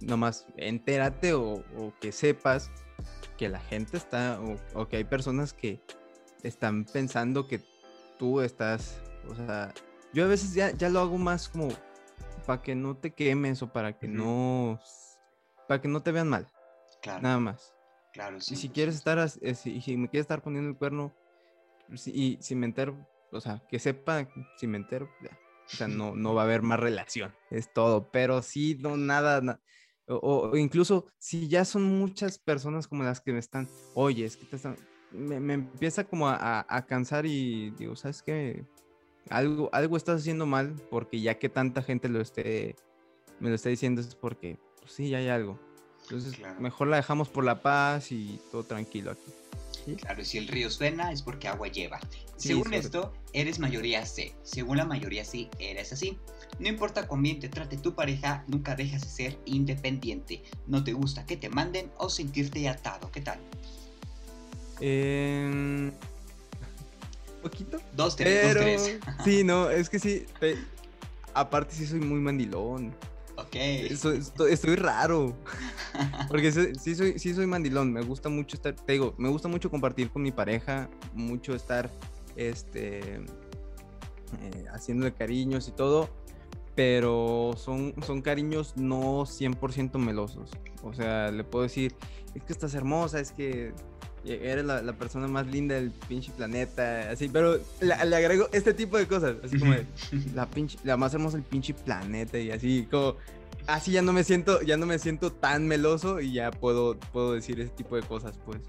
nomás 0.00 0.46
entérate 0.56 1.34
o, 1.34 1.62
que 2.00 2.12
sepas 2.12 2.70
que 3.36 3.48
la 3.48 3.60
gente 3.60 3.96
está, 3.96 4.40
o, 4.74 4.88
que 4.88 4.96
hay 4.96 5.04
personas 5.04 5.52
que 5.52 5.80
están 6.42 6.84
pensando 6.84 7.46
que 7.46 7.60
tú 8.18 8.40
estás, 8.40 9.00
o 9.28 9.34
sea, 9.34 9.72
yo 10.12 10.24
a 10.24 10.28
veces 10.28 10.54
ya, 10.54 10.70
ya 10.70 10.88
lo 10.88 11.00
hago 11.00 11.18
más 11.18 11.48
como 11.48 11.68
para 12.46 12.62
que 12.62 12.74
no 12.74 12.96
te 12.96 13.12
quemes 13.12 13.62
o 13.62 13.72
para 13.72 13.98
que 13.98 14.08
no, 14.08 14.80
para 15.66 15.80
que 15.80 15.88
no 15.88 16.02
te 16.02 16.12
vean 16.12 16.28
mal. 16.28 16.46
Claro. 17.02 17.20
Nada 17.22 17.38
más. 17.38 17.77
Claro, 18.18 18.40
sí. 18.40 18.54
Y 18.54 18.56
si 18.56 18.68
quieres 18.68 18.96
estar, 18.96 19.16
eh, 19.42 19.54
si, 19.54 19.80
si, 19.80 19.96
me 19.96 20.08
quieres 20.08 20.24
estar 20.24 20.42
poniendo 20.42 20.68
el 20.68 20.76
cuerno, 20.76 21.14
y 22.04 22.36
si 22.40 22.56
me 22.56 22.66
entero, 22.66 22.98
o 23.30 23.40
sea, 23.40 23.62
que 23.68 23.78
sepa, 23.78 24.28
si 24.56 24.66
me 24.66 24.76
entero, 24.76 25.08
ya, 25.22 25.38
o 25.64 25.76
sea, 25.76 25.86
no, 25.86 26.16
no 26.16 26.34
va 26.34 26.42
a 26.42 26.44
haber 26.44 26.62
más 26.62 26.80
relación, 26.80 27.32
es 27.48 27.72
todo. 27.72 28.10
Pero 28.10 28.42
sí, 28.42 28.76
no, 28.80 28.96
nada, 28.96 29.60
o, 30.08 30.56
incluso 30.56 31.06
si 31.16 31.46
ya 31.46 31.64
son 31.64 31.84
muchas 31.84 32.40
personas 32.40 32.88
como 32.88 33.04
las 33.04 33.20
que 33.20 33.32
me 33.32 33.38
están, 33.38 33.68
oye, 33.94 34.24
es 34.24 34.36
que 34.36 34.46
te 34.46 34.56
están, 34.56 34.74
me, 35.12 35.54
empieza 35.54 36.02
como 36.02 36.28
a, 36.28 36.66
a, 36.68 36.86
cansar 36.86 37.24
y 37.24 37.70
digo, 37.78 37.94
¿sabes 37.94 38.24
qué? 38.24 38.66
Algo, 39.30 39.70
algo 39.72 39.96
estás 39.96 40.22
haciendo 40.22 40.44
mal 40.44 40.74
porque 40.90 41.20
ya 41.20 41.38
que 41.38 41.48
tanta 41.48 41.82
gente 41.82 42.08
lo 42.08 42.20
esté, 42.20 42.74
me 43.38 43.48
lo 43.48 43.54
está 43.54 43.68
diciendo 43.68 44.00
es 44.00 44.16
porque, 44.16 44.58
pues 44.80 44.90
sí, 44.90 45.08
ya 45.08 45.18
hay 45.18 45.28
algo. 45.28 45.67
Entonces, 46.10 46.40
mejor 46.58 46.88
la 46.88 46.96
dejamos 46.96 47.28
por 47.28 47.44
la 47.44 47.60
paz 47.60 48.12
y 48.12 48.40
todo 48.50 48.64
tranquilo 48.64 49.10
aquí. 49.10 49.30
Claro, 49.96 50.24
si 50.24 50.38
el 50.38 50.48
río 50.48 50.70
suena 50.70 51.12
es 51.12 51.22
porque 51.22 51.48
agua 51.48 51.68
lleva. 51.68 52.00
Según 52.36 52.72
esto, 52.72 53.12
eres 53.32 53.58
mayoría 53.58 54.04
C. 54.06 54.34
Según 54.42 54.78
la 54.78 54.84
mayoría 54.84 55.24
C, 55.24 55.48
eres 55.58 55.92
así. 55.92 56.18
No 56.58 56.68
importa 56.68 57.06
cuán 57.06 57.22
bien 57.22 57.40
te 57.40 57.48
trate 57.48 57.76
tu 57.76 57.94
pareja, 57.94 58.44
nunca 58.46 58.74
dejas 58.74 59.02
de 59.02 59.08
ser 59.08 59.38
independiente. 59.44 60.42
No 60.66 60.82
te 60.82 60.92
gusta 60.92 61.26
que 61.26 61.36
te 61.36 61.48
manden 61.48 61.90
o 61.98 62.08
sentirte 62.08 62.68
atado. 62.68 63.10
¿Qué 63.10 63.20
tal? 63.20 63.38
Eh... 64.80 65.90
¿Poquito? 67.42 67.80
Dos, 67.92 68.16
tres, 68.16 68.54
dos, 68.54 68.62
tres. 68.62 68.98
sí, 69.24 69.44
no, 69.44 69.70
es 69.70 69.88
que 69.88 69.98
sí. 69.98 70.26
Aparte 71.34 71.74
sí 71.74 71.86
soy 71.86 72.00
muy 72.00 72.20
mandilón. 72.20 72.94
Ok. 73.48 73.56
Estoy, 73.56 74.76
raro. 74.76 75.34
Porque 76.28 76.52
sí 76.52 76.94
soy, 76.94 77.18
sí 77.18 77.34
soy 77.34 77.46
mandilón. 77.46 77.92
Me 77.92 78.02
gusta 78.02 78.28
mucho 78.28 78.56
estar, 78.56 78.74
te 78.74 78.92
digo, 78.92 79.14
me 79.16 79.28
gusta 79.30 79.48
mucho 79.48 79.70
compartir 79.70 80.10
con 80.10 80.22
mi 80.22 80.32
pareja, 80.32 80.90
mucho 81.14 81.54
estar, 81.54 81.90
este, 82.36 82.98
eh, 83.16 84.64
haciéndole 84.72 85.14
cariños 85.14 85.66
y 85.68 85.72
todo. 85.72 86.10
Pero 86.74 87.54
son, 87.56 87.94
son 88.06 88.20
cariños 88.20 88.76
no 88.76 89.24
100% 89.24 89.98
melosos. 89.98 90.50
O 90.82 90.92
sea, 90.92 91.30
le 91.30 91.42
puedo 91.42 91.62
decir, 91.62 91.94
es 92.34 92.42
que 92.42 92.52
estás 92.52 92.74
hermosa, 92.74 93.18
es 93.18 93.32
que 93.32 93.72
eres 94.24 94.64
la, 94.64 94.92
persona 94.92 95.26
más 95.26 95.46
linda 95.46 95.74
del 95.74 95.90
pinche 95.90 96.30
planeta, 96.32 97.10
así, 97.10 97.28
pero 97.28 97.58
le, 97.80 97.92
agrego 97.92 98.48
este 98.52 98.74
tipo 98.74 98.98
de 98.98 99.06
cosas, 99.06 99.36
así 99.42 99.58
como 99.58 99.74
la 100.34 100.46
pinche, 100.46 100.78
la 100.84 100.96
más 100.96 101.14
hermosa 101.14 101.36
del 101.36 101.46
pinche 101.46 101.74
planeta 101.74 102.38
y 102.38 102.50
así, 102.50 102.86
como, 102.90 103.16
así 103.68 103.92
ya 103.92 104.02
no 104.02 104.12
me 104.12 104.24
siento, 104.24 104.60
ya 104.62 104.76
no 104.76 104.86
me 104.86 104.98
siento 104.98 105.30
tan 105.30 105.68
meloso 105.68 106.20
y 106.20 106.32
ya 106.32 106.50
puedo, 106.50 106.98
puedo 107.12 107.34
decir 107.34 107.60
ese 107.60 107.70
tipo 107.70 107.94
de 107.96 108.02
cosas, 108.02 108.38
pues. 108.44 108.60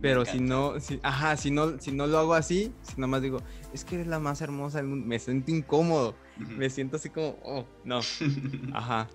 Pero 0.00 0.24
si 0.24 0.38
no, 0.38 0.80
si, 0.80 1.00
ajá, 1.02 1.36
si 1.36 1.50
no, 1.50 1.80
si 1.80 1.90
no 1.92 2.06
lo 2.06 2.18
hago 2.18 2.34
así, 2.34 2.72
si 2.82 3.00
nomás 3.00 3.22
digo, 3.22 3.40
es 3.72 3.84
que 3.84 3.96
eres 3.96 4.06
la 4.06 4.18
más 4.18 4.40
hermosa 4.42 4.78
del 4.78 4.86
mundo, 4.86 5.06
me 5.06 5.18
siento 5.18 5.50
incómodo, 5.50 6.14
me 6.36 6.68
siento 6.68 6.96
así 6.96 7.10
como, 7.10 7.38
oh, 7.42 7.64
no, 7.84 8.00
ajá. 8.74 9.08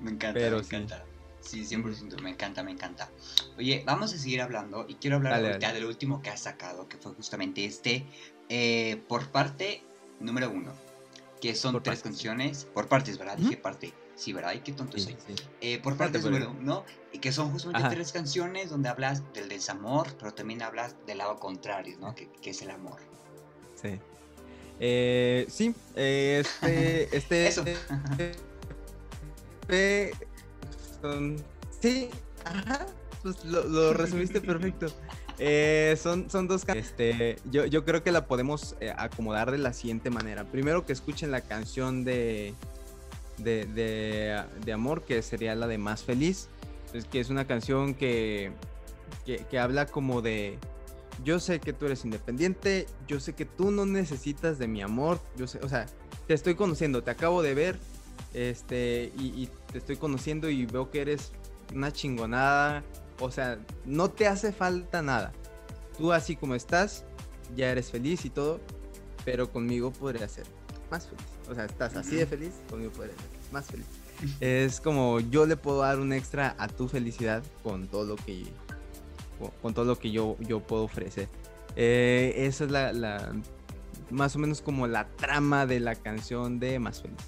me 0.00 0.10
encanta, 0.10 0.40
me 0.40 0.58
encanta. 0.58 1.04
Sí, 1.40 1.62
100%, 1.64 2.20
me 2.20 2.30
encanta, 2.30 2.62
me 2.62 2.72
encanta. 2.72 3.10
Oye, 3.56 3.82
vamos 3.86 4.12
a 4.12 4.18
seguir 4.18 4.42
hablando 4.42 4.84
y 4.86 4.94
quiero 4.94 5.16
hablar 5.16 5.44
ahorita 5.44 5.72
del 5.72 5.86
último 5.86 6.20
que 6.20 6.30
has 6.30 6.40
sacado, 6.40 6.88
que 6.88 6.98
fue 6.98 7.12
justamente 7.14 7.64
este, 7.64 8.04
eh, 8.48 9.00
por 9.08 9.28
parte 9.28 9.82
número 10.20 10.50
uno, 10.50 10.72
que 11.40 11.54
son 11.54 11.82
tres 11.82 12.02
canciones, 12.02 12.64
por 12.64 12.88
partes, 12.88 13.18
¿verdad? 13.18 13.36
Dije 13.36 13.56
parte. 13.56 13.92
Sí, 14.14 14.32
¿verdad? 14.32 14.54
Y 14.54 14.60
qué 14.60 14.72
tonto 14.72 14.98
soy. 14.98 15.16
Eh, 15.60 15.78
por 15.78 15.96
parte 15.96 16.18
número 16.18 16.50
uno, 16.50 16.84
y 17.12 17.18
que 17.18 17.30
son 17.30 17.52
justamente 17.52 17.88
tres 17.88 18.10
canciones 18.10 18.68
donde 18.68 18.88
hablas 18.88 19.22
del 19.32 19.48
desamor, 19.48 20.08
pero 20.18 20.34
también 20.34 20.60
hablas 20.62 20.96
del 21.06 21.18
lado 21.18 21.38
contrario, 21.38 21.96
¿no? 22.00 22.16
Que, 22.16 22.28
que 22.28 22.50
es 22.50 22.60
el 22.62 22.70
amor. 22.70 22.98
Sí. 23.80 24.00
Eh, 24.80 25.46
sí, 25.48 25.74
este, 25.94 27.16
este, 27.16 27.48
Eso. 27.48 27.64
Este, 29.68 30.12
sí, 31.80 32.10
ajá, 32.44 32.86
pues 33.22 33.44
lo, 33.44 33.92
resumiste 33.92 34.40
perfecto. 34.40 34.86
Eh, 35.38 35.96
son, 36.00 36.28
son 36.30 36.48
dos 36.48 36.64
este, 36.74 37.36
yo, 37.50 37.64
yo 37.64 37.84
creo 37.84 38.02
que 38.02 38.10
la 38.10 38.26
podemos 38.26 38.74
eh, 38.80 38.92
acomodar 38.96 39.50
de 39.50 39.58
la 39.58 39.72
siguiente 39.72 40.10
manera. 40.10 40.44
Primero 40.44 40.84
que 40.84 40.92
escuchen 40.92 41.30
la 41.30 41.42
canción 41.42 42.04
de, 42.04 42.54
de, 43.38 43.64
de, 44.64 44.72
amor, 44.72 45.02
que 45.02 45.22
sería 45.22 45.54
la 45.54 45.66
de 45.68 45.78
Más 45.78 46.02
Feliz, 46.02 46.48
es 46.92 47.04
que 47.04 47.20
es 47.20 47.30
una 47.30 47.46
canción 47.46 47.94
que, 47.94 48.52
que, 49.24 49.44
que 49.48 49.58
habla 49.58 49.86
como 49.86 50.22
de, 50.22 50.58
yo 51.24 51.38
sé 51.38 51.60
que 51.60 51.72
tú 51.72 51.86
eres 51.86 52.04
independiente, 52.04 52.86
yo 53.06 53.20
sé 53.20 53.34
que 53.34 53.44
tú 53.44 53.70
no 53.70 53.86
necesitas 53.86 54.58
de 54.58 54.66
mi 54.68 54.82
amor, 54.82 55.20
yo 55.36 55.46
sé, 55.46 55.60
o 55.62 55.68
sea, 55.68 55.86
te 56.26 56.34
estoy 56.34 56.54
conociendo, 56.54 57.02
te 57.02 57.10
acabo 57.10 57.42
de 57.42 57.54
ver, 57.54 57.78
este, 58.34 59.12
y, 59.18 59.48
te 59.72 59.78
estoy 59.78 59.96
conociendo 59.96 60.48
y 60.48 60.66
veo 60.66 60.90
que 60.90 61.00
eres 61.02 61.32
una 61.74 61.92
chingonada. 61.92 62.82
O 63.20 63.30
sea, 63.30 63.58
no 63.84 64.10
te 64.10 64.26
hace 64.26 64.52
falta 64.52 65.02
nada. 65.02 65.32
Tú 65.96 66.12
así 66.12 66.36
como 66.36 66.54
estás, 66.54 67.04
ya 67.56 67.70
eres 67.70 67.90
feliz 67.90 68.24
y 68.24 68.30
todo, 68.30 68.60
pero 69.24 69.50
conmigo 69.50 69.92
podría 69.92 70.28
ser 70.28 70.46
más 70.90 71.06
feliz. 71.06 71.24
O 71.50 71.54
sea, 71.54 71.64
estás 71.64 71.96
así 71.96 72.16
de 72.16 72.26
feliz, 72.26 72.52
conmigo 72.70 72.92
podría 72.92 73.14
ser 73.14 73.52
más 73.52 73.66
feliz. 73.66 73.86
Es 74.40 74.80
como 74.80 75.20
yo 75.20 75.46
le 75.46 75.56
puedo 75.56 75.80
dar 75.80 75.98
un 75.98 76.12
extra 76.12 76.54
a 76.58 76.68
tu 76.68 76.88
felicidad 76.88 77.42
con 77.62 77.88
todo 77.88 78.04
lo 78.04 78.16
que, 78.16 78.44
con 79.62 79.74
todo 79.74 79.84
lo 79.84 79.98
que 79.98 80.10
yo, 80.10 80.36
yo 80.40 80.60
puedo 80.60 80.84
ofrecer. 80.84 81.28
Eh, 81.76 82.34
esa 82.36 82.64
es 82.64 82.70
la, 82.70 82.92
la, 82.92 83.32
más 84.10 84.34
o 84.36 84.38
menos 84.38 84.62
como 84.62 84.86
la 84.86 85.08
trama 85.16 85.66
de 85.66 85.80
la 85.80 85.94
canción 85.94 86.58
de 86.58 86.78
Más 86.78 87.02
Feliz. 87.02 87.18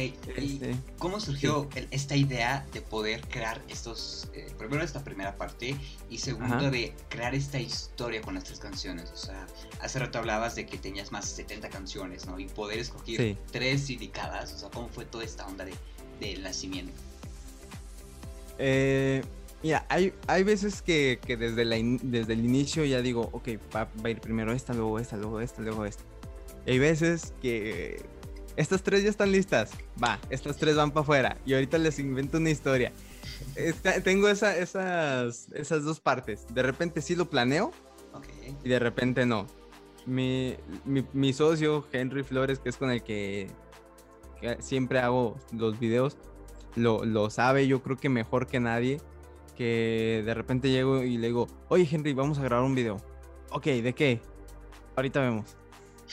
¿Y 0.00 0.14
este, 0.36 0.74
cómo 0.98 1.20
surgió 1.20 1.68
esta 1.90 2.16
idea 2.16 2.66
de 2.72 2.80
poder 2.80 3.20
crear 3.28 3.60
estos, 3.68 4.28
eh, 4.34 4.46
primero 4.58 4.82
esta 4.82 5.04
primera 5.04 5.36
parte 5.36 5.76
y 6.08 6.18
segundo 6.18 6.70
de 6.70 6.94
crear 7.08 7.34
esta 7.34 7.60
historia 7.60 8.22
con 8.22 8.34
las 8.34 8.44
tres 8.44 8.58
canciones? 8.58 9.10
O 9.10 9.16
sea, 9.16 9.46
hace 9.80 9.98
rato 9.98 10.18
hablabas 10.18 10.54
de 10.54 10.66
que 10.66 10.78
tenías 10.78 11.12
más 11.12 11.28
de 11.28 11.42
70 11.42 11.68
canciones, 11.68 12.26
¿no? 12.26 12.38
Y 12.38 12.46
poder 12.46 12.78
escoger 12.78 13.36
tres 13.50 13.90
indicadas, 13.90 14.52
o 14.54 14.58
sea, 14.58 14.70
¿cómo 14.70 14.88
fue 14.88 15.04
toda 15.04 15.24
esta 15.24 15.46
onda 15.46 15.64
de, 15.64 15.74
del 16.20 16.42
nacimiento? 16.42 16.92
Eh, 18.58 19.22
mira, 19.62 19.84
hay, 19.88 20.12
hay 20.26 20.42
veces 20.44 20.82
que, 20.82 21.18
que 21.24 21.36
desde, 21.36 21.64
la 21.64 21.76
desde 22.02 22.32
el 22.32 22.44
inicio 22.44 22.84
ya 22.84 23.02
digo, 23.02 23.28
ok, 23.32 23.48
va, 23.74 23.84
va, 23.84 24.08
a 24.08 24.10
ir 24.10 24.20
primero 24.20 24.52
esta, 24.52 24.74
luego 24.74 24.98
esta, 24.98 25.16
luego 25.16 25.40
esta, 25.40 25.62
luego 25.62 25.84
esta. 25.84 26.02
hay 26.66 26.78
veces 26.78 27.32
que 27.42 28.02
estas 28.56 28.82
tres 28.82 29.02
ya 29.02 29.10
están 29.10 29.32
listas. 29.32 29.72
Va, 30.02 30.18
estas 30.30 30.56
tres 30.56 30.76
van 30.76 30.90
para 30.90 31.02
afuera. 31.02 31.36
Y 31.46 31.54
ahorita 31.54 31.78
les 31.78 31.98
invento 31.98 32.38
una 32.38 32.50
historia. 32.50 32.92
tengo 34.04 34.28
esas, 34.28 34.56
esas 35.54 35.84
dos 35.84 36.00
partes. 36.00 36.46
De 36.52 36.62
repente 36.62 37.00
sí 37.00 37.14
lo 37.14 37.28
planeo. 37.28 37.72
Y 38.64 38.68
de 38.68 38.78
repente 38.78 39.26
no. 39.26 39.46
Mi, 40.04 40.56
mi, 40.84 41.32
socio, 41.32 41.86
Henry 41.92 42.24
Flores, 42.24 42.58
que 42.58 42.68
es 42.68 42.76
con 42.76 42.90
el 42.90 43.02
que, 43.02 43.48
siempre 44.58 44.98
hago 44.98 45.38
los 45.52 45.78
videos, 45.78 46.16
lo, 46.74 47.04
lo, 47.04 47.30
sabe, 47.30 47.68
yo 47.68 47.82
creo 47.82 47.96
que 47.96 48.08
mejor 48.08 48.46
que 48.46 48.60
nadie. 48.60 49.00
Que 49.56 50.22
de 50.24 50.34
repente 50.34 50.70
llego 50.70 51.02
y 51.02 51.18
le 51.18 51.28
digo, 51.28 51.46
oye 51.68 51.86
Henry, 51.90 52.14
vamos 52.14 52.38
a 52.38 52.42
grabar 52.42 52.64
un 52.64 52.74
video. 52.74 52.96
Ok, 53.50 53.66
¿de 53.66 53.92
qué? 53.92 54.20
Ahorita 54.96 55.20
vemos. 55.20 55.56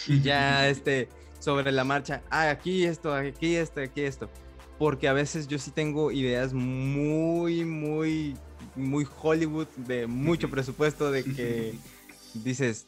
Y 0.08 0.22
ya 0.22 0.68
este 0.70 1.10
sobre 1.40 1.72
la 1.72 1.84
marcha, 1.84 2.22
ah, 2.30 2.50
aquí 2.50 2.84
esto, 2.84 3.14
aquí 3.14 3.56
esto, 3.56 3.82
aquí 3.82 4.02
esto. 4.02 4.30
Porque 4.78 5.08
a 5.08 5.14
veces 5.14 5.48
yo 5.48 5.58
sí 5.58 5.72
tengo 5.72 6.12
ideas 6.12 6.54
muy, 6.54 7.66
muy, 7.66 8.38
muy 8.76 9.08
Hollywood, 9.22 9.68
de 9.76 10.08
mucho 10.08 10.50
presupuesto, 10.50 11.12
de 11.12 11.24
que 11.24 11.74
dices, 12.34 12.88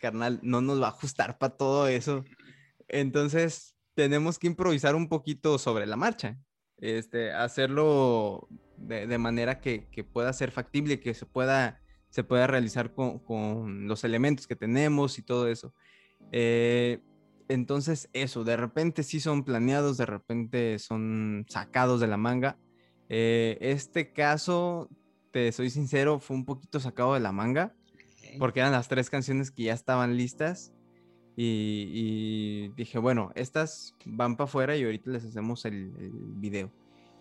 carnal, 0.00 0.38
no 0.42 0.60
nos 0.60 0.80
va 0.82 0.86
a 0.86 0.90
ajustar 0.90 1.38
para 1.38 1.56
todo 1.56 1.88
eso. 1.88 2.24
Entonces, 2.88 3.74
tenemos 3.94 4.38
que 4.38 4.48
improvisar 4.48 4.94
un 4.94 5.08
poquito 5.08 5.58
sobre 5.58 5.86
la 5.86 5.96
marcha. 5.96 6.38
Este, 6.78 7.32
hacerlo 7.32 8.48
de, 8.76 9.18
manera 9.18 9.60
que, 9.60 9.86
pueda 10.12 10.32
ser 10.32 10.50
factible, 10.50 11.00
que 11.00 11.14
se 11.14 11.26
pueda, 11.26 11.80
se 12.08 12.24
pueda 12.24 12.46
realizar 12.46 12.92
con, 12.94 13.18
con, 13.18 13.86
los 13.86 14.04
elementos 14.04 14.46
que 14.46 14.56
tenemos 14.56 15.18
y 15.18 15.22
todo 15.22 15.48
eso. 15.48 15.74
Eh, 16.32 17.00
entonces, 17.50 18.08
eso, 18.12 18.44
de 18.44 18.56
repente 18.56 19.02
sí 19.02 19.18
son 19.18 19.42
planeados, 19.42 19.96
de 19.96 20.06
repente 20.06 20.78
son 20.78 21.44
sacados 21.48 22.00
de 22.00 22.06
la 22.06 22.16
manga. 22.16 22.56
Eh, 23.08 23.58
este 23.60 24.12
caso, 24.12 24.88
te 25.32 25.50
soy 25.50 25.68
sincero, 25.68 26.20
fue 26.20 26.36
un 26.36 26.44
poquito 26.44 26.78
sacado 26.78 27.14
de 27.14 27.20
la 27.20 27.32
manga, 27.32 27.74
porque 28.38 28.60
eran 28.60 28.70
las 28.70 28.86
tres 28.86 29.10
canciones 29.10 29.50
que 29.50 29.64
ya 29.64 29.74
estaban 29.74 30.16
listas. 30.16 30.72
Y, 31.36 32.68
dije, 32.76 32.98
bueno, 32.98 33.32
estas 33.34 33.96
van 34.04 34.36
para 34.36 34.44
afuera 34.44 34.76
y 34.76 34.84
ahorita 34.84 35.10
les 35.10 35.24
hacemos 35.24 35.64
el, 35.64 35.90
video. 36.36 36.70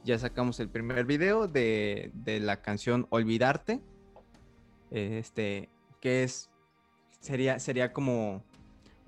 Ya 0.04 0.20
sacamos 0.20 0.60
el 0.60 0.70
primer 0.70 1.06
video 1.06 1.48
de, 1.48 2.12
de 2.14 2.40
la 2.40 2.62
canción 2.62 3.08
Olvidarte. 3.10 3.82
Este, 4.92 5.70
que 6.02 6.24
es, 6.24 6.52
sería, 7.20 7.60
sería 7.60 7.94
como 7.94 8.44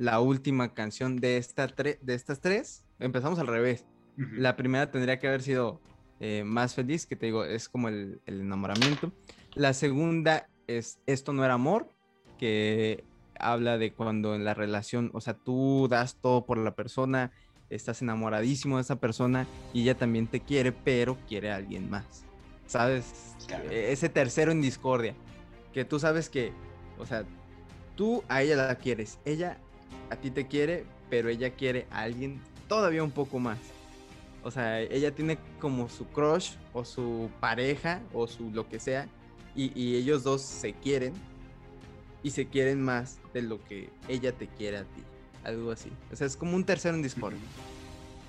la 0.01 0.19
última 0.19 0.73
canción 0.73 1.17
de, 1.17 1.37
esta 1.37 1.67
de 1.67 2.13
estas 2.15 2.41
tres, 2.41 2.83
empezamos 2.97 3.37
al 3.37 3.45
revés. 3.45 3.85
La 4.17 4.55
primera 4.55 4.89
tendría 4.89 5.19
que 5.19 5.27
haber 5.27 5.43
sido 5.43 5.79
eh, 6.19 6.43
Más 6.43 6.73
Feliz, 6.73 7.05
que 7.05 7.15
te 7.15 7.27
digo, 7.27 7.45
es 7.45 7.69
como 7.69 7.87
el, 7.87 8.19
enamoramiento. 8.25 9.11
La 9.53 9.73
segunda 9.73 10.49
es 10.65 10.99
Esto 11.05 11.33
no 11.33 11.45
era 11.45 11.53
amor, 11.53 11.93
que 12.39 13.03
habla 13.39 13.77
de 13.77 13.93
cuando 13.93 14.33
en 14.33 14.43
la 14.43 14.55
relación, 14.55 15.11
o 15.13 15.21
sea, 15.21 15.35
tú 15.35 15.87
das 15.87 16.17
todo 16.19 16.47
por 16.47 16.57
la 16.57 16.73
persona, 16.73 17.31
estás 17.69 18.01
enamoradísimo 18.01 18.77
de 18.77 18.81
esa 18.81 18.99
persona 18.99 19.45
y 19.71 19.83
ella 19.83 19.99
también 19.99 20.25
te 20.25 20.39
quiere, 20.39 20.71
pero 20.71 21.15
quiere 21.27 21.51
a 21.51 21.57
alguien 21.57 21.91
más. 21.91 22.25
¿Sabes? 22.65 23.35
E-, 23.69 23.91
ese 23.91 24.09
tercero 24.09 24.51
en 24.51 24.63
discordia, 24.63 25.13
que 25.73 25.85
tú 25.85 25.99
sabes 25.99 26.27
que, 26.27 26.53
o 26.97 27.05
sea, 27.05 27.23
tú 27.95 28.23
a 28.29 28.41
ella 28.41 28.55
la 28.55 28.75
quieres, 28.77 29.19
ella 29.25 29.59
a 30.09 30.15
ti 30.15 30.31
te 30.31 30.47
quiere, 30.47 30.85
pero 31.09 31.29
ella 31.29 31.51
quiere 31.51 31.87
a 31.91 32.01
alguien 32.01 32.41
todavía 32.67 33.03
un 33.03 33.11
poco 33.11 33.39
más. 33.39 33.59
O 34.43 34.51
sea, 34.51 34.79
ella 34.79 35.13
tiene 35.13 35.37
como 35.59 35.87
su 35.89 36.07
crush 36.07 36.53
o 36.73 36.83
su 36.83 37.29
pareja 37.39 38.01
o 38.13 38.27
su 38.27 38.49
lo 38.51 38.67
que 38.67 38.79
sea 38.79 39.07
y, 39.55 39.95
ellos 39.95 40.23
dos 40.23 40.41
se 40.41 40.73
quieren 40.73 41.13
y 42.23 42.31
se 42.31 42.47
quieren 42.47 42.81
más 42.81 43.19
de 43.33 43.41
lo 43.41 43.63
que 43.65 43.89
ella 44.07 44.31
te 44.31 44.47
quiere 44.47 44.77
a 44.77 44.83
ti. 44.83 45.03
Algo 45.43 45.71
así. 45.71 45.91
O 46.11 46.15
sea, 46.15 46.27
es 46.27 46.37
como 46.37 46.55
un 46.55 46.63
tercero 46.63 46.95
en 46.95 47.01
Discord. 47.01 47.33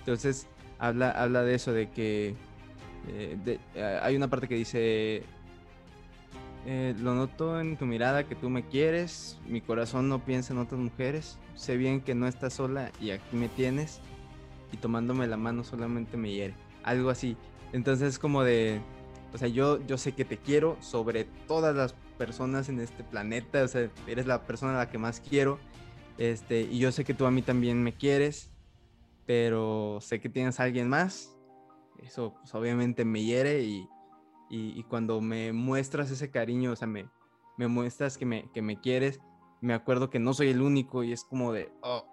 Entonces, 0.00 0.46
habla, 0.78 1.10
habla 1.10 1.42
de 1.42 1.54
eso, 1.54 1.72
de 1.72 1.90
que 1.90 2.34
eh, 3.08 3.58
eh, 3.74 4.00
hay 4.02 4.16
una 4.16 4.28
parte 4.28 4.48
que 4.48 4.54
dice, 4.54 5.22
eh, 6.64 6.94
lo 6.98 7.14
noto 7.14 7.60
en 7.60 7.76
tu 7.76 7.86
mirada 7.86 8.28
que 8.28 8.36
tú 8.36 8.48
me 8.48 8.66
quieres, 8.66 9.40
mi 9.46 9.60
corazón 9.60 10.08
no 10.08 10.24
piensa 10.24 10.52
en 10.52 10.60
otras 10.60 10.80
mujeres, 10.80 11.38
sé 11.54 11.76
bien 11.76 12.00
que 12.00 12.14
no 12.14 12.28
estás 12.28 12.54
sola 12.54 12.92
y 13.00 13.10
aquí 13.10 13.36
me 13.36 13.48
tienes 13.48 14.00
y 14.70 14.76
tomándome 14.76 15.26
la 15.26 15.36
mano 15.36 15.64
solamente 15.64 16.16
me 16.16 16.30
hiere. 16.30 16.54
Algo 16.84 17.10
así. 17.10 17.36
Entonces 17.72 18.10
es 18.10 18.18
como 18.18 18.44
de, 18.44 18.80
o 19.32 19.38
sea, 19.38 19.48
yo, 19.48 19.84
yo 19.86 19.98
sé 19.98 20.12
que 20.12 20.24
te 20.24 20.38
quiero 20.38 20.76
sobre 20.80 21.24
todas 21.46 21.74
las 21.74 21.94
personas 22.16 22.68
en 22.68 22.80
este 22.80 23.02
planeta, 23.02 23.64
o 23.64 23.68
sea, 23.68 23.90
eres 24.06 24.26
la 24.26 24.46
persona 24.46 24.74
a 24.74 24.84
la 24.84 24.90
que 24.90 24.98
más 24.98 25.20
quiero, 25.20 25.58
este, 26.18 26.62
y 26.62 26.78
yo 26.78 26.92
sé 26.92 27.04
que 27.04 27.14
tú 27.14 27.26
a 27.26 27.30
mí 27.30 27.42
también 27.42 27.82
me 27.82 27.94
quieres, 27.94 28.52
pero 29.26 29.98
sé 30.00 30.20
que 30.20 30.28
tienes 30.28 30.60
a 30.60 30.64
alguien 30.64 30.88
más, 30.88 31.36
eso 31.98 32.34
pues, 32.34 32.54
obviamente 32.54 33.04
me 33.04 33.24
hiere 33.24 33.62
y, 33.62 33.88
y, 34.54 34.82
cuando 34.82 35.22
me 35.22 35.50
muestras 35.54 36.10
ese 36.10 36.30
cariño, 36.30 36.72
o 36.72 36.76
sea, 36.76 36.86
me, 36.86 37.08
me 37.56 37.68
muestras 37.68 38.18
que 38.18 38.26
me, 38.26 38.50
que 38.52 38.60
me 38.60 38.78
quieres, 38.78 39.18
me 39.62 39.72
acuerdo 39.72 40.10
que 40.10 40.18
no 40.18 40.34
soy 40.34 40.48
el 40.48 40.60
único 40.60 41.02
y 41.02 41.12
es 41.12 41.24
como 41.24 41.54
de, 41.54 41.72
oh, 41.80 42.04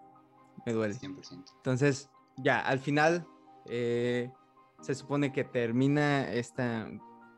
me 0.66 0.72
duele. 0.72 0.96
100%. 0.96 1.52
Entonces, 1.58 2.10
ya, 2.38 2.62
al 2.62 2.80
final, 2.80 3.28
eh, 3.66 4.32
se 4.80 4.96
supone 4.96 5.34
que 5.34 5.44
termina 5.44 6.32
esta, 6.32 6.90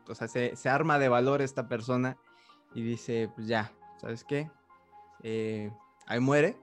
o 0.08 0.14
sea, 0.14 0.28
se, 0.28 0.54
se 0.54 0.68
arma 0.68 1.00
de 1.00 1.08
valor 1.08 1.42
esta 1.42 1.66
persona 1.66 2.16
y 2.72 2.82
dice, 2.82 3.28
pues 3.34 3.48
ya, 3.48 3.72
¿sabes 4.00 4.22
qué? 4.22 4.52
Eh, 5.24 5.72
ahí 6.06 6.20
muere. 6.20 6.56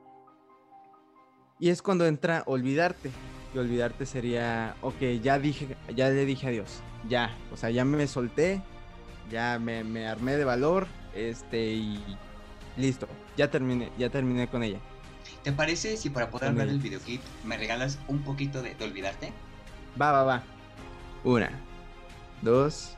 Y 1.60 1.72
es 1.72 1.82
cuando 1.82 2.06
entra 2.06 2.44
olvidarte. 2.46 3.12
Y 3.54 3.58
olvidarte 3.58 4.06
sería, 4.06 4.78
ok, 4.82 5.02
ya 5.22 5.40
dije, 5.40 5.76
ya 5.94 6.10
le 6.10 6.24
dije 6.24 6.48
adiós. 6.48 6.82
Ya, 7.08 7.36
o 7.52 7.58
sea, 7.58 7.70
ya 7.70 7.86
me 7.86 8.08
solté, 8.08 8.62
ya 9.32 9.58
me, 9.60 9.84
me 9.84 10.08
armé 10.08 10.36
de 10.36 10.44
valor, 10.44 10.88
este, 11.16 11.74
y 11.74 12.18
listo, 12.78 13.08
ya 13.38 13.50
terminé, 13.50 13.90
ya 13.98 14.10
terminé 14.10 14.48
con 14.48 14.64
ella. 14.64 14.80
¿Te 15.44 15.52
parece 15.54 15.96
si 15.96 16.10
para 16.10 16.30
poder 16.30 16.54
ver 16.54 16.70
el 16.70 16.80
videoclip 16.80 17.22
me 17.46 17.58
regalas 17.58 17.98
un 18.08 18.20
poquito 18.20 18.62
de, 18.62 18.76
de 18.76 18.86
olvidarte? 18.86 19.32
Va, 20.00 20.12
va, 20.12 20.24
va. 20.24 20.44
Una, 21.24 21.50
dos, 22.42 22.98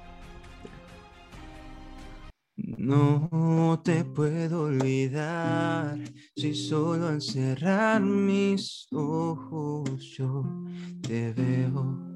no 2.58 3.82
te 3.84 4.04
puedo 4.04 4.64
olvidar 4.64 5.98
si 6.36 6.54
solo 6.54 7.08
al 7.08 7.22
cerrar 7.22 8.02
mis 8.02 8.88
ojos 8.92 10.02
yo 10.18 10.44
te 11.02 11.34
veo. 11.34 12.11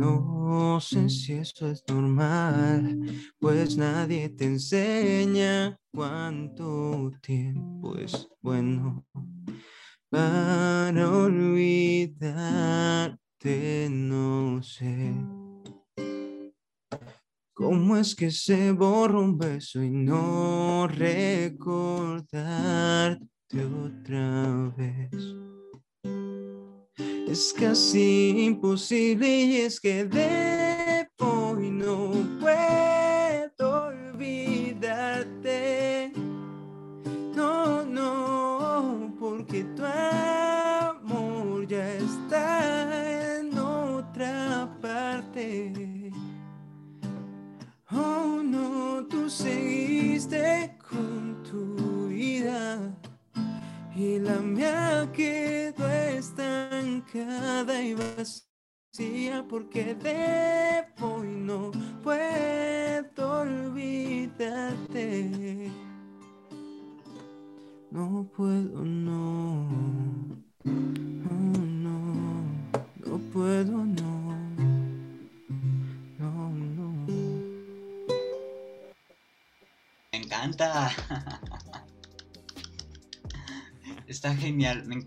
No 0.00 0.80
sé 0.80 1.10
si 1.10 1.34
eso 1.34 1.70
es 1.70 1.84
normal, 1.86 2.98
pues 3.38 3.76
nadie 3.76 4.30
te 4.30 4.46
enseña 4.46 5.78
cuánto 5.92 7.12
tiempo 7.20 7.98
es 7.98 8.26
bueno 8.40 9.04
para 10.08 11.10
olvidarte, 11.10 13.18
no 13.90 14.62
sé. 14.62 15.12
¿Cómo 17.52 17.98
es 17.98 18.14
que 18.14 18.30
se 18.30 18.72
borra 18.72 19.18
un 19.18 19.36
beso 19.36 19.82
y 19.82 19.90
no 19.90 20.88
recordarte 20.88 23.20
otra 23.52 24.72
vez? 24.78 25.10
Es 27.30 27.54
casi 27.56 28.46
imposible 28.46 29.28
y 29.28 29.56
es 29.58 29.78
que 29.78 30.04
debo 30.04 30.49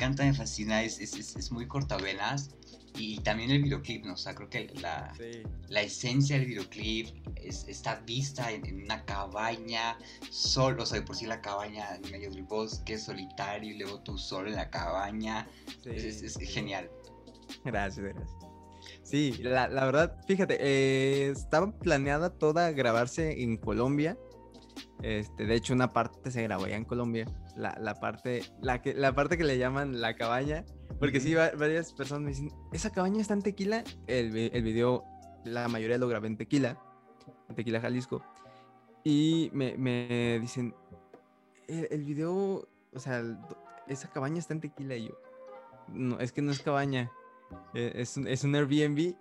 encanta, 0.03 0.23
me 0.23 0.33
fascina, 0.33 0.83
es, 0.83 0.99
es, 0.99 1.51
muy 1.51 1.67
cortavenas. 1.67 2.51
Y 2.95 3.19
también 3.21 3.49
el 3.49 3.63
videoclip, 3.63 4.05
¿no? 4.05 4.13
O 4.13 4.17
sea, 4.17 4.35
creo 4.35 4.49
que 4.49 4.71
la, 4.79 5.11
la 5.67 5.81
esencia 5.81 6.37
del 6.37 6.45
videoclip 6.45 7.07
es, 7.37 7.67
está 7.67 7.95
vista 8.05 8.51
en, 8.51 8.83
una 8.83 9.03
cabaña, 9.03 9.97
solo, 10.29 10.83
o 10.83 10.85
sea, 10.85 10.99
de 10.99 11.05
por 11.05 11.15
sí 11.15 11.25
la 11.25 11.41
cabaña 11.41 11.95
en 11.95 12.11
medio 12.11 12.29
del 12.29 12.43
bosque, 12.43 12.99
solitario, 12.99 13.71
y 13.71 13.79
luego 13.79 13.99
tú 14.01 14.19
solo 14.19 14.49
en 14.49 14.55
la 14.55 14.69
cabaña. 14.69 15.47
es, 15.85 16.37
genial. 16.37 16.91
Gracias, 17.65 18.05
gracias. 18.05 18.29
Sí, 19.01 19.31
la, 19.41 19.67
la 19.69 19.85
verdad, 19.85 20.15
fíjate, 20.27 20.57
eh, 20.59 21.29
estaba 21.31 21.71
planeada 21.71 22.29
toda 22.29 22.71
grabarse 22.71 23.41
en 23.41 23.57
Colombia, 23.57 24.17
este, 25.03 25.45
de 25.45 25.55
hecho, 25.55 25.73
una 25.73 25.91
parte 25.91 26.31
se 26.31 26.41
grabó 26.43 26.63
allá 26.65 26.77
en 26.77 26.85
Colombia, 26.85 27.25
la, 27.55 27.77
la, 27.79 27.95
parte, 27.95 28.43
la, 28.61 28.81
que, 28.81 28.93
la 28.93 29.13
parte 29.13 29.37
que 29.37 29.43
le 29.43 29.57
llaman 29.57 30.01
la 30.01 30.15
cabaña, 30.15 30.65
porque 30.99 31.19
sí, 31.19 31.35
varias 31.35 31.93
personas 31.93 32.23
me 32.23 32.29
dicen, 32.29 32.51
¿esa 32.71 32.91
cabaña 32.91 33.21
está 33.21 33.33
en 33.33 33.41
Tequila? 33.41 33.83
El, 34.07 34.35
el 34.35 34.63
video, 34.63 35.03
la 35.45 35.67
mayoría 35.67 35.97
lo 35.97 36.07
grabé 36.07 36.27
en 36.27 36.37
Tequila, 36.37 36.77
en 37.49 37.55
Tequila, 37.55 37.81
Jalisco, 37.81 38.23
y 39.03 39.49
me, 39.53 39.77
me 39.77 40.39
dicen, 40.39 40.73
el, 41.67 41.87
el, 41.91 42.03
video, 42.03 42.67
o 42.93 42.99
sea, 42.99 43.23
esa 43.87 44.09
cabaña 44.09 44.39
está 44.39 44.53
en 44.53 44.61
Tequila, 44.61 44.95
y 44.95 45.07
yo, 45.07 45.17
no, 45.89 46.19
es 46.19 46.31
que 46.31 46.41
no 46.41 46.51
es 46.51 46.61
cabaña, 46.61 47.11
e, 47.73 47.91
es, 47.95 48.17
un, 48.17 48.27
es 48.27 48.43
un 48.43 48.55
Airbnb, 48.55 49.15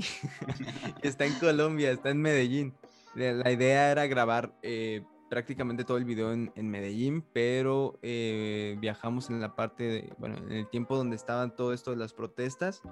está 1.02 1.24
en 1.26 1.34
Colombia, 1.34 1.90
está 1.90 2.10
en 2.10 2.20
Medellín. 2.20 2.74
La 3.14 3.52
idea 3.52 3.90
era 3.90 4.06
grabar 4.06 4.54
eh, 4.62 5.02
prácticamente 5.32 5.84
todo 5.84 5.96
el 5.96 6.04
video 6.04 6.30
en, 6.30 6.52
Medellín, 6.68 7.24
pero 7.32 7.98
eh, 8.02 8.76
viajamos 8.80 9.30
en 9.30 9.40
la 9.40 9.56
parte, 9.56 10.12
bueno, 10.18 10.36
en 10.36 10.52
el 10.52 10.68
tiempo 10.68 10.94
donde 10.94 11.16
estaban 11.16 11.56
todo 11.56 11.72
esto 11.72 11.90
de 11.90 11.96
las 11.96 12.12
protestas. 12.12 12.82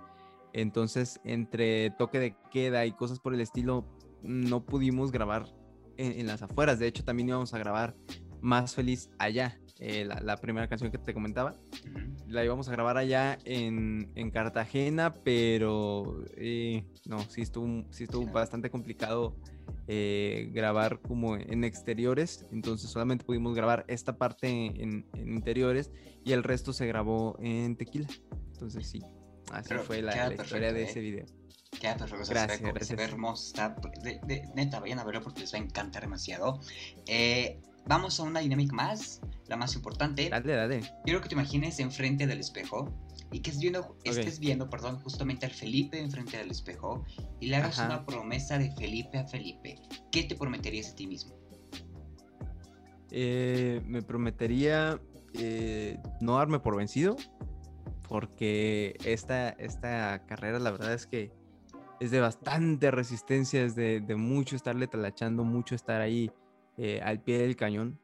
Entonces, 0.54 1.20
entre 1.24 1.90
toque 1.90 2.18
de 2.18 2.36
queda 2.50 2.86
y 2.86 2.92
cosas 2.92 3.20
por 3.20 3.34
el 3.34 3.42
estilo, 3.42 3.84
no 4.22 4.64
pudimos 4.64 5.12
grabar 5.12 5.54
en, 5.98 6.26
las 6.26 6.40
afueras. 6.40 6.78
De 6.78 6.86
hecho, 6.86 7.04
también 7.04 7.28
íbamos 7.28 7.52
a 7.52 7.58
grabar 7.58 7.94
Más 8.40 8.74
Feliz 8.74 9.10
allá, 9.18 9.60
eh, 9.80 10.04
la, 10.04 10.36
primera 10.36 10.68
canción 10.68 10.90
que 10.90 10.98
te 10.98 11.14
comentaba. 11.14 11.56
La 12.28 12.44
íbamos 12.44 12.68
a 12.68 12.72
grabar 12.72 12.98
allá 12.98 13.38
en, 13.44 14.12
en 14.14 14.30
Cartagena, 14.30 15.14
pero 15.24 16.22
eh, 16.36 16.84
no, 17.06 17.18
sí 17.20 17.42
estuvo, 17.42 17.84
sí 17.90 18.04
estuvo 18.04 18.30
bastante 18.30 18.70
complicado 18.70 19.36
eh, 19.88 20.50
grabar 20.52 21.00
como 21.00 21.36
en 21.36 21.64
exteriores, 21.64 22.46
entonces 22.52 22.90
solamente 22.90 23.24
pudimos 23.24 23.56
grabar 23.56 23.84
esta 23.88 24.18
parte 24.18 24.48
en, 24.48 25.04
interiores 25.14 25.90
y 26.24 26.32
el 26.32 26.44
resto 26.44 26.72
se 26.72 26.86
grabó 26.86 27.36
en 27.40 27.74
tequila. 27.76 28.06
Entonces 28.52 28.86
sí, 28.86 29.02
así 29.50 29.74
fue 29.74 30.02
la, 30.02 30.32
historia 30.32 30.72
de 30.72 30.84
ese 30.84 31.00
¿eh? 31.00 31.02
video. 31.02 31.26
Queda 31.80 31.96
perfecto, 31.96 32.26
gracias, 32.28 32.58
se, 32.58 32.72
ve, 32.72 32.84
se 32.84 32.94
ve 32.94 33.02
hermoso, 33.04 33.48
está, 33.48 33.74
de, 34.02 34.48
neta, 34.54 34.80
vayan 34.80 34.98
a 34.98 35.04
verlo 35.04 35.22
porque 35.22 35.40
les 35.40 35.52
va 35.54 35.58
a 35.58 35.62
encantar 35.62 36.02
demasiado. 36.02 36.60
Eh, 37.06 37.60
vamos 37.86 38.20
a 38.20 38.22
una 38.22 38.40
dinámica 38.40 38.74
más, 38.74 39.20
la 39.50 39.56
más 39.56 39.74
importante. 39.74 40.30
Dale, 40.30 40.54
dale. 40.54 40.80
Quiero 41.04 41.20
que 41.20 41.28
te 41.28 41.34
imagines 41.34 41.80
enfrente 41.80 42.26
del 42.26 42.38
espejo 42.38 42.88
y 43.32 43.40
que 43.40 43.50
viendo, 43.50 43.96
estés 44.04 44.38
viendo 44.38 44.70
perdón, 44.70 44.98
justamente 45.00 45.44
al 45.44 45.52
Felipe 45.52 46.00
enfrente 46.00 46.38
del 46.38 46.50
espejo 46.50 47.04
y 47.40 47.48
le 47.48 47.56
hagas 47.56 47.78
una 47.78 48.06
promesa 48.06 48.58
de 48.58 48.70
Felipe 48.72 49.18
a 49.18 49.26
Felipe, 49.26 49.76
¿qué 50.10 50.24
te 50.24 50.36
prometerías 50.36 50.92
a 50.92 50.94
ti 50.94 51.06
mismo? 51.06 51.34
Eh, 53.10 53.82
me 53.86 54.02
prometería 54.02 55.00
eh, 55.34 55.98
no 56.20 56.36
darme 56.36 56.60
por 56.60 56.76
vencido, 56.76 57.16
porque 58.08 58.96
esta, 59.04 59.50
esta 59.50 60.24
carrera 60.26 60.60
la 60.60 60.70
verdad 60.70 60.94
es 60.94 61.06
que 61.06 61.32
es 61.98 62.12
de 62.12 62.20
bastante 62.20 62.90
resistencia, 62.90 63.62
es 63.62 63.74
de, 63.74 64.00
mucho 64.16 64.54
estarle 64.54 64.86
talachando, 64.86 65.44
mucho 65.44 65.74
estar 65.74 66.00
ahí 66.00 66.30
eh, 66.78 67.00
al 67.02 67.20
pie 67.20 67.38
del 67.38 67.56
cañón. 67.56 67.98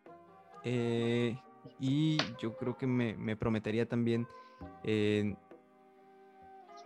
Y 1.78 2.18
yo 2.38 2.56
creo 2.56 2.76
que 2.76 2.86
me, 2.86 3.14
me 3.16 3.36
prometería 3.36 3.88
también 3.88 4.26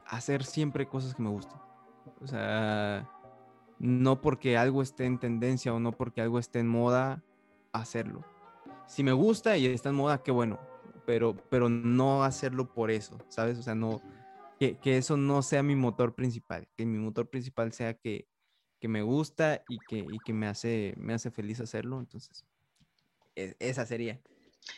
hacer 0.06 0.44
siempre 0.44 0.88
cosas 0.88 1.14
que 1.14 1.22
me 1.22 1.30
gusten. 1.30 1.58
O 2.20 2.26
sea, 2.26 3.08
no 3.78 4.20
porque 4.20 4.56
algo 4.56 4.82
esté 4.82 5.06
en 5.06 5.18
tendencia 5.18 5.72
o 5.72 5.80
no 5.80 5.92
porque 5.92 6.20
algo 6.20 6.38
esté 6.38 6.58
en 6.58 6.68
moda, 6.68 7.22
hacerlo. 7.72 8.24
Si 8.86 9.02
me 9.02 9.12
gusta 9.12 9.56
y 9.56 9.66
está 9.66 9.90
en 9.90 9.94
moda, 9.94 10.22
qué 10.22 10.30
bueno, 10.30 10.58
pero, 11.06 11.34
pero 11.48 11.68
no 11.68 12.24
hacerlo 12.24 12.72
por 12.72 12.90
eso, 12.90 13.18
¿sabes? 13.28 13.58
O 13.58 13.62
sea, 13.62 13.74
no, 13.74 14.02
que, 14.58 14.78
eso 14.84 15.16
no 15.16 15.42
sea 15.42 15.62
mi 15.62 15.76
motor 15.76 16.14
principal, 16.14 16.68
que 16.76 16.84
mi 16.84 16.98
motor 16.98 17.30
principal 17.30 17.72
sea 17.72 17.94
que, 17.94 18.28
que 18.80 18.88
me 18.88 19.02
gusta 19.02 19.62
y 19.68 19.78
que, 19.88 19.98
y 19.98 20.18
que 20.18 20.32
me, 20.32 20.46
hace, 20.46 20.94
me 20.96 21.14
hace 21.14 21.30
feliz 21.30 21.60
hacerlo. 21.60 22.00
Entonces, 22.00 22.44
e, 23.36 23.56
esa 23.58 23.86
sería. 23.86 24.20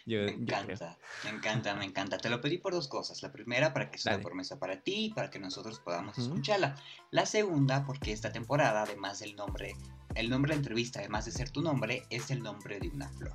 Me 0.06 0.30
encanta, 0.30 0.98
me 1.24 1.30
encanta, 1.30 1.74
me 1.74 1.84
encanta. 1.84 2.18
Te 2.18 2.30
lo 2.30 2.40
pedí 2.40 2.58
por 2.58 2.72
dos 2.72 2.88
cosas. 2.88 3.22
La 3.22 3.32
primera, 3.32 3.72
para 3.72 3.90
que 3.90 3.98
sea 3.98 4.14
una 4.14 4.24
promesa 4.24 4.58
para 4.58 4.82
ti 4.82 5.06
y 5.06 5.10
para 5.10 5.30
que 5.30 5.38
nosotros 5.38 5.80
podamos 5.80 6.18
escucharla. 6.18 6.76
La 7.10 7.26
segunda, 7.26 7.84
porque 7.84 8.12
esta 8.12 8.32
temporada, 8.32 8.82
además 8.82 9.20
del 9.20 9.36
nombre, 9.36 9.76
el 10.14 10.30
nombre 10.30 10.50
de 10.50 10.56
la 10.56 10.60
entrevista, 10.60 11.00
además 11.00 11.24
de 11.24 11.32
ser 11.32 11.50
tu 11.50 11.62
nombre, 11.62 12.04
es 12.10 12.30
el 12.30 12.42
nombre 12.42 12.78
de 12.80 12.88
una 12.88 13.08
flor. 13.10 13.34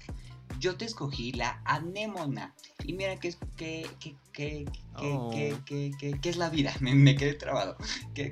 Yo 0.60 0.78
te 0.78 0.86
escogí 0.86 1.34
la 1.34 1.62
anémona. 1.66 2.56
Y 2.84 2.94
mira 2.94 3.18
qué 3.18 3.36
que, 3.56 3.90
que, 4.34 4.66
oh. 4.96 5.32
es 6.24 6.38
la 6.38 6.50
vida. 6.50 6.74
Me, 6.82 7.16
quedé 7.16 7.34
trabado. 7.34 7.78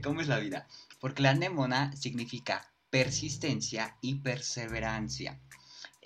¿Cómo 0.03 0.21
es 0.21 0.27
la 0.27 0.39
vida? 0.39 0.67
Porque 0.99 1.21
la 1.21 1.31
anémona 1.31 1.95
significa 1.95 2.71
persistencia 2.89 3.97
y 4.01 4.15
perseverancia. 4.15 5.39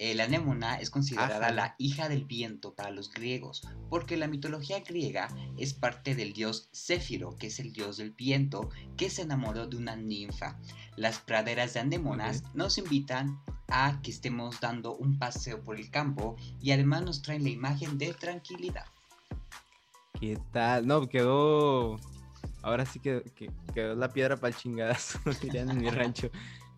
Eh, 0.02 0.16
la 0.16 0.24
anémona 0.24 0.76
es 0.76 0.90
considerada 0.90 1.52
la 1.52 1.76
hija 1.78 2.08
del 2.08 2.24
viento 2.24 2.74
para 2.74 2.90
los 2.90 3.12
griegos, 3.12 3.68
porque 3.90 4.16
la 4.16 4.30
mitología 4.30 4.80
griega 4.80 5.28
es 5.58 5.74
parte 5.74 6.16
del 6.16 6.32
dios 6.32 6.70
Céfiro, 6.72 7.36
que 7.36 7.48
es 7.48 7.60
el 7.60 7.74
dios 7.74 7.98
del 7.98 8.12
viento, 8.12 8.70
que 8.96 9.10
se 9.10 9.24
enamoró 9.24 9.68
de 9.68 9.76
una 9.76 9.98
ninfa. 9.98 10.58
Las 10.96 11.20
praderas 11.20 11.74
de 11.74 11.82
anémonas 11.82 12.46
nos 12.54 12.78
invitan 12.78 13.42
a 13.68 14.00
que 14.02 14.12
estemos 14.12 14.62
dando 14.62 14.96
un 14.96 15.20
paseo 15.20 15.62
por 15.66 15.76
el 15.76 15.92
campo 15.92 16.38
y 16.62 16.72
además 16.72 17.04
nos 17.04 17.22
traen 17.22 17.44
la 17.44 17.50
imagen 17.50 17.98
de 17.98 18.14
tranquilidad. 18.14 18.86
¿Qué 20.18 20.40
tal? 20.54 20.88
No, 20.88 21.10
quedó. 21.10 22.00
Ahora 22.62 22.86
sí 22.86 23.02
que, 23.02 23.22
quedó 23.74 23.96
la 23.96 24.14
piedra 24.14 24.38
para 24.38 24.56
el 24.56 24.62
chingadazo, 24.62 25.20
dirían 25.42 25.70
en 25.72 25.82
mi 25.82 25.90
rancho. 25.90 26.32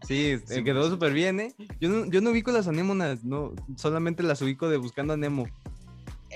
Sí, 0.08 0.40
quedó 0.64 0.90
súper 0.90 1.14
bien, 1.14 1.40
¿eh? 1.40 1.56
Yo 1.80 1.90
no, 1.90 2.06
yo 2.06 2.22
no 2.22 2.32
ubico 2.32 2.52
las 2.52 2.68
anémonas, 2.68 3.24
no, 3.24 3.54
solamente 3.78 4.24
las 4.24 4.42
ubico 4.42 4.68
de 4.70 4.78
buscando 4.78 5.14
a 5.14 5.18
Nemo. 5.18 5.48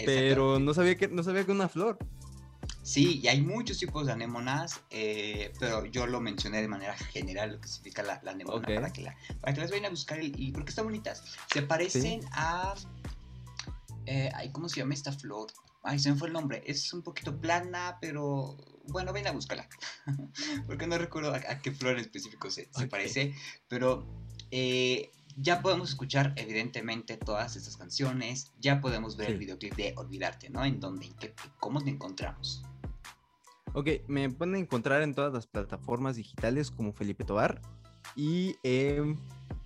Pero 0.06 0.60
no 0.60 0.74
sabía 0.74 0.96
que 0.96 1.08
no 1.08 1.24
sabía 1.24 1.46
que 1.46 1.52
una 1.52 1.70
flor. 1.70 1.98
Sí, 2.84 3.20
y 3.24 3.28
hay 3.28 3.42
muchos 3.42 3.80
tipos 3.80 4.06
de 4.06 4.12
anémonas, 4.12 4.82
eh, 4.92 5.52
pero 5.60 5.86
yo 5.86 6.06
lo 6.06 6.22
mencioné 6.22 6.62
de 6.62 6.68
manera 6.68 6.96
general, 6.96 7.54
lo 7.54 7.62
que 7.62 7.68
significa 7.68 8.04
la, 8.04 8.22
anémona, 8.30 8.62
para, 8.62 8.94
que 8.94 9.02
la, 9.02 9.18
para 9.42 9.54
que 9.54 9.62
las 9.62 9.72
vayan 9.72 9.86
a 9.86 9.90
buscar 9.90 10.20
y 10.22 10.52
porque 10.52 10.70
están 10.70 10.86
bonitas. 10.86 11.24
Se 11.52 11.64
parecen 11.64 12.22
a... 12.32 12.76
Eh, 14.06 14.32
¿Cómo 14.52 14.70
se 14.70 14.82
llama 14.82 14.94
esta 14.94 15.12
flor? 15.12 15.48
Ay, 15.86 16.00
se 16.00 16.12
me 16.12 16.18
fue 16.18 16.30
el 16.30 16.34
nombre. 16.34 16.64
Es 16.66 16.92
un 16.94 17.04
poquito 17.04 17.40
plana, 17.40 18.00
pero 18.02 18.58
bueno, 18.88 19.14
ven 19.14 19.28
a 19.28 19.32
búscala. 19.32 19.70
Porque 20.68 20.88
no 20.88 20.98
recuerdo 20.98 21.34
a, 21.34 21.40
qué 21.60 21.72
flor 21.72 21.94
en 21.94 22.00
específico 22.00 22.50
se, 22.50 22.68
parece. 22.90 23.36
Pero 23.68 24.04
eh, 24.50 25.12
ya 25.38 25.62
podemos 25.62 25.90
escuchar, 25.90 26.34
evidentemente, 26.38 27.18
todas 27.18 27.56
estas 27.56 27.78
canciones. 27.78 28.52
Ya 28.60 28.82
podemos 28.82 29.16
ver 29.16 29.30
el 29.30 29.38
videoclip 29.38 29.76
de 29.76 29.94
Olvidarte, 29.96 30.50
¿no? 30.50 30.66
En 30.66 30.80
dónde, 30.80 31.06
en 31.06 31.14
qué, 31.14 31.36
cómo 31.60 31.84
te 31.84 31.92
encontramos. 31.92 32.64
Ok, 33.74 33.90
me 34.08 34.28
pueden 34.32 34.56
encontrar 34.56 35.04
en 35.04 35.14
todas 35.14 35.34
las 35.34 35.46
plataformas 35.46 36.16
digitales 36.16 36.72
como 36.72 36.94
Felipe 36.94 37.26
Tobar. 37.26 37.62
Y 38.16 38.56
el, 38.64 39.18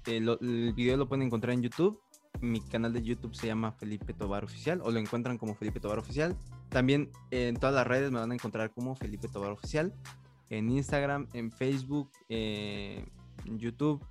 el 0.06 0.74
video 0.74 0.98
lo 0.98 1.08
pueden 1.08 1.28
encontrar 1.28 1.54
en 1.54 1.62
YouTube 1.62 2.02
mi 2.42 2.62
canal 2.62 2.94
de 2.94 3.02
YouTube 3.02 3.36
se 3.36 3.48
llama 3.48 3.72
Felipe 3.72 4.14
Tobar 4.14 4.44
Oficial 4.44 4.82
o 4.84 4.92
lo 4.92 5.00
encuentran 5.00 5.38
como 5.38 5.56
Felipe 5.56 5.80
Tobar 5.80 6.00
Oficial. 6.00 6.38
También 6.70 7.12
en 7.32 7.56
todas 7.56 7.76
las 7.76 7.88
redes 7.88 8.12
me 8.12 8.20
van 8.20 8.32
a 8.32 8.34
encontrar 8.34 8.72
como 8.72 8.96
Felipe 8.96 9.28
Tobar 9.28 9.52
Oficial. 9.52 9.94
En 10.50 10.70
Instagram, 10.70 11.28
en 11.34 11.52
Facebook, 11.52 12.12
en 12.30 13.10
YouTube, 13.46 14.04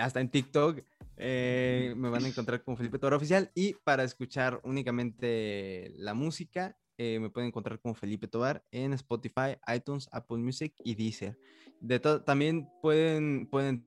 hasta 0.00 0.20
en 0.20 0.28
TikTok. 0.28 0.80
Eh, 1.16 1.94
me 1.96 2.08
van 2.08 2.24
a 2.24 2.28
encontrar 2.28 2.62
como 2.62 2.76
Felipe 2.76 2.98
Tobar 2.98 3.14
Oficial. 3.14 3.50
Y 3.54 3.74
para 3.84 4.04
escuchar 4.04 4.60
únicamente 4.64 5.92
la 5.96 6.14
música, 6.14 6.76
eh, 6.98 7.18
me 7.20 7.30
pueden 7.30 7.48
encontrar 7.48 7.80
como 7.80 7.94
Felipe 7.94 8.28
Tobar 8.28 8.64
en 8.70 8.92
Spotify, 8.92 9.56
iTunes, 9.74 10.08
Apple 10.12 10.38
Music 10.38 10.74
y 10.84 10.94
Deezer. 10.94 11.38
De 11.80 11.98
también 11.98 12.68
pueden, 12.80 13.46
pueden 13.46 13.84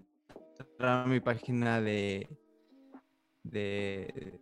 entrar 0.59 1.05
a 1.05 1.07
mi 1.07 1.19
página 1.19 1.81
de 1.81 2.27
de, 3.51 4.39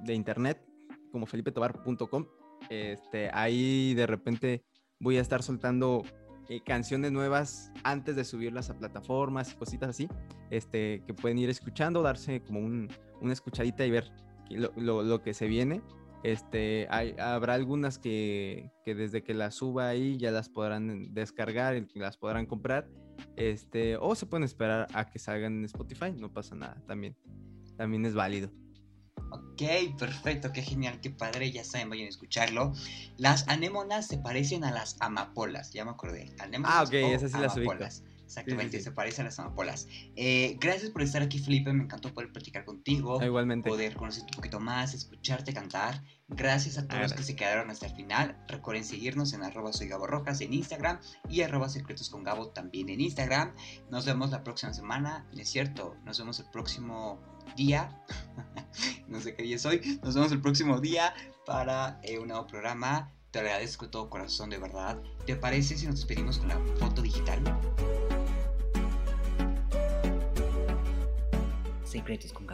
de 0.00 0.14
internet, 0.14 0.64
como 1.10 1.26
felipetobar.com. 1.26 2.26
Este, 2.70 3.30
ahí 3.32 3.94
de 3.94 4.06
repente 4.06 4.64
voy 4.98 5.18
a 5.18 5.20
estar 5.20 5.42
soltando 5.42 6.02
eh, 6.48 6.60
canciones 6.64 7.12
nuevas 7.12 7.72
antes 7.84 8.16
de 8.16 8.24
subirlas 8.24 8.70
a 8.70 8.78
plataformas 8.78 9.52
y 9.52 9.56
cositas 9.56 9.90
así, 9.90 10.08
este, 10.50 11.02
que 11.06 11.14
pueden 11.14 11.38
ir 11.38 11.50
escuchando, 11.50 12.02
darse 12.02 12.42
como 12.42 12.60
un, 12.60 12.88
una 13.20 13.32
escuchadita 13.32 13.84
y 13.84 13.90
ver 13.90 14.10
lo, 14.50 15.02
lo, 15.02 15.22
que 15.22 15.34
se 15.34 15.46
viene. 15.46 15.82
Este, 16.24 16.88
hay, 16.90 17.14
habrá 17.18 17.54
algunas 17.54 17.98
que, 17.98 18.72
que, 18.84 18.94
desde 18.94 19.22
que 19.22 19.34
las 19.34 19.54
suba 19.54 19.88
ahí 19.88 20.16
ya 20.16 20.32
las 20.32 20.48
podrán 20.48 21.14
descargar 21.14 21.86
las 21.94 22.16
podrán 22.16 22.46
comprar. 22.46 22.88
Este, 23.36 23.96
o 23.96 24.14
se 24.14 24.26
pueden 24.26 24.44
esperar 24.44 24.86
a 24.94 25.10
que 25.10 25.18
salgan 25.18 25.58
en 25.58 25.64
Spotify, 25.64 26.12
no 26.16 26.32
pasa 26.32 26.54
nada 26.54 26.80
también 26.86 27.16
también 27.78 28.04
es 28.04 28.14
válido. 28.14 28.50
Ok, 29.30 29.62
perfecto, 29.98 30.52
qué 30.52 30.62
genial, 30.62 31.00
qué 31.00 31.10
padre, 31.10 31.50
ya 31.50 31.64
saben, 31.64 31.90
vayan 31.90 32.06
a 32.06 32.10
escucharlo. 32.10 32.72
Las 33.16 33.48
anémonas 33.48 34.06
se 34.06 34.18
parecen 34.18 34.64
a 34.64 34.70
las 34.70 34.96
amapolas, 35.00 35.72
ya 35.72 35.84
me 35.84 35.92
acordé. 35.92 36.34
Anémonas 36.38 36.76
ah, 36.76 36.82
ok, 36.82 36.92
esas 36.92 37.32
sí 37.32 37.38
las 37.38 37.56
ubico. 37.56 37.74
Exactamente, 38.28 38.78
se 38.82 38.92
parecen 38.92 39.22
a 39.24 39.28
las 39.28 39.38
amapolas. 39.38 39.88
Eh, 40.14 40.58
gracias 40.60 40.90
por 40.90 41.00
estar 41.00 41.22
aquí, 41.22 41.38
Felipe. 41.38 41.72
Me 41.72 41.84
encantó 41.84 42.12
poder 42.12 42.30
platicar 42.30 42.66
contigo. 42.66 43.18
Ah, 43.18 43.24
igualmente. 43.24 43.70
Poder 43.70 43.94
conocerte 43.94 44.32
un 44.32 44.36
poquito 44.36 44.60
más, 44.60 44.92
escucharte 44.92 45.54
cantar. 45.54 46.04
Gracias 46.28 46.76
a 46.76 46.86
todos 46.86 47.04
los 47.04 47.12
que 47.14 47.22
se 47.22 47.34
quedaron 47.34 47.70
hasta 47.70 47.86
el 47.86 47.94
final. 47.94 48.36
Recuerden 48.46 48.84
seguirnos 48.84 49.32
en 49.32 49.42
arroba 49.44 49.72
soy 49.72 49.88
Gabo 49.88 50.06
Rojas 50.06 50.42
en 50.42 50.52
Instagram 50.52 51.00
y 51.30 51.40
arroba 51.40 51.70
secretos 51.70 52.10
con 52.10 52.22
Gabo 52.22 52.48
también 52.50 52.90
en 52.90 53.00
Instagram. 53.00 53.54
Nos 53.90 54.04
vemos 54.04 54.30
la 54.30 54.44
próxima 54.44 54.74
semana. 54.74 55.26
Es 55.34 55.48
cierto, 55.48 55.96
nos 56.04 56.18
vemos 56.18 56.38
el 56.38 56.50
próximo 56.50 57.18
día. 57.56 57.90
no 59.08 59.20
sé 59.20 59.34
qué 59.34 59.42
día 59.42 59.56
es 59.56 59.66
hoy. 59.66 60.00
Nos 60.02 60.14
vemos 60.14 60.32
el 60.32 60.40
próximo 60.40 60.80
día 60.80 61.14
para 61.46 62.00
eh, 62.02 62.18
un 62.18 62.28
nuevo 62.28 62.46
programa. 62.46 63.12
Te 63.30 63.40
agradezco 63.40 63.84
de 63.86 63.90
todo 63.92 64.08
corazón, 64.08 64.50
de 64.50 64.58
verdad. 64.58 65.00
¿Te 65.26 65.36
parece 65.36 65.76
si 65.76 65.86
nos 65.86 65.96
despedimos 65.96 66.38
con 66.38 66.48
la 66.48 66.58
foto 66.78 67.02
digital? 67.02 67.42
Secretos 71.84 72.32
con 72.32 72.46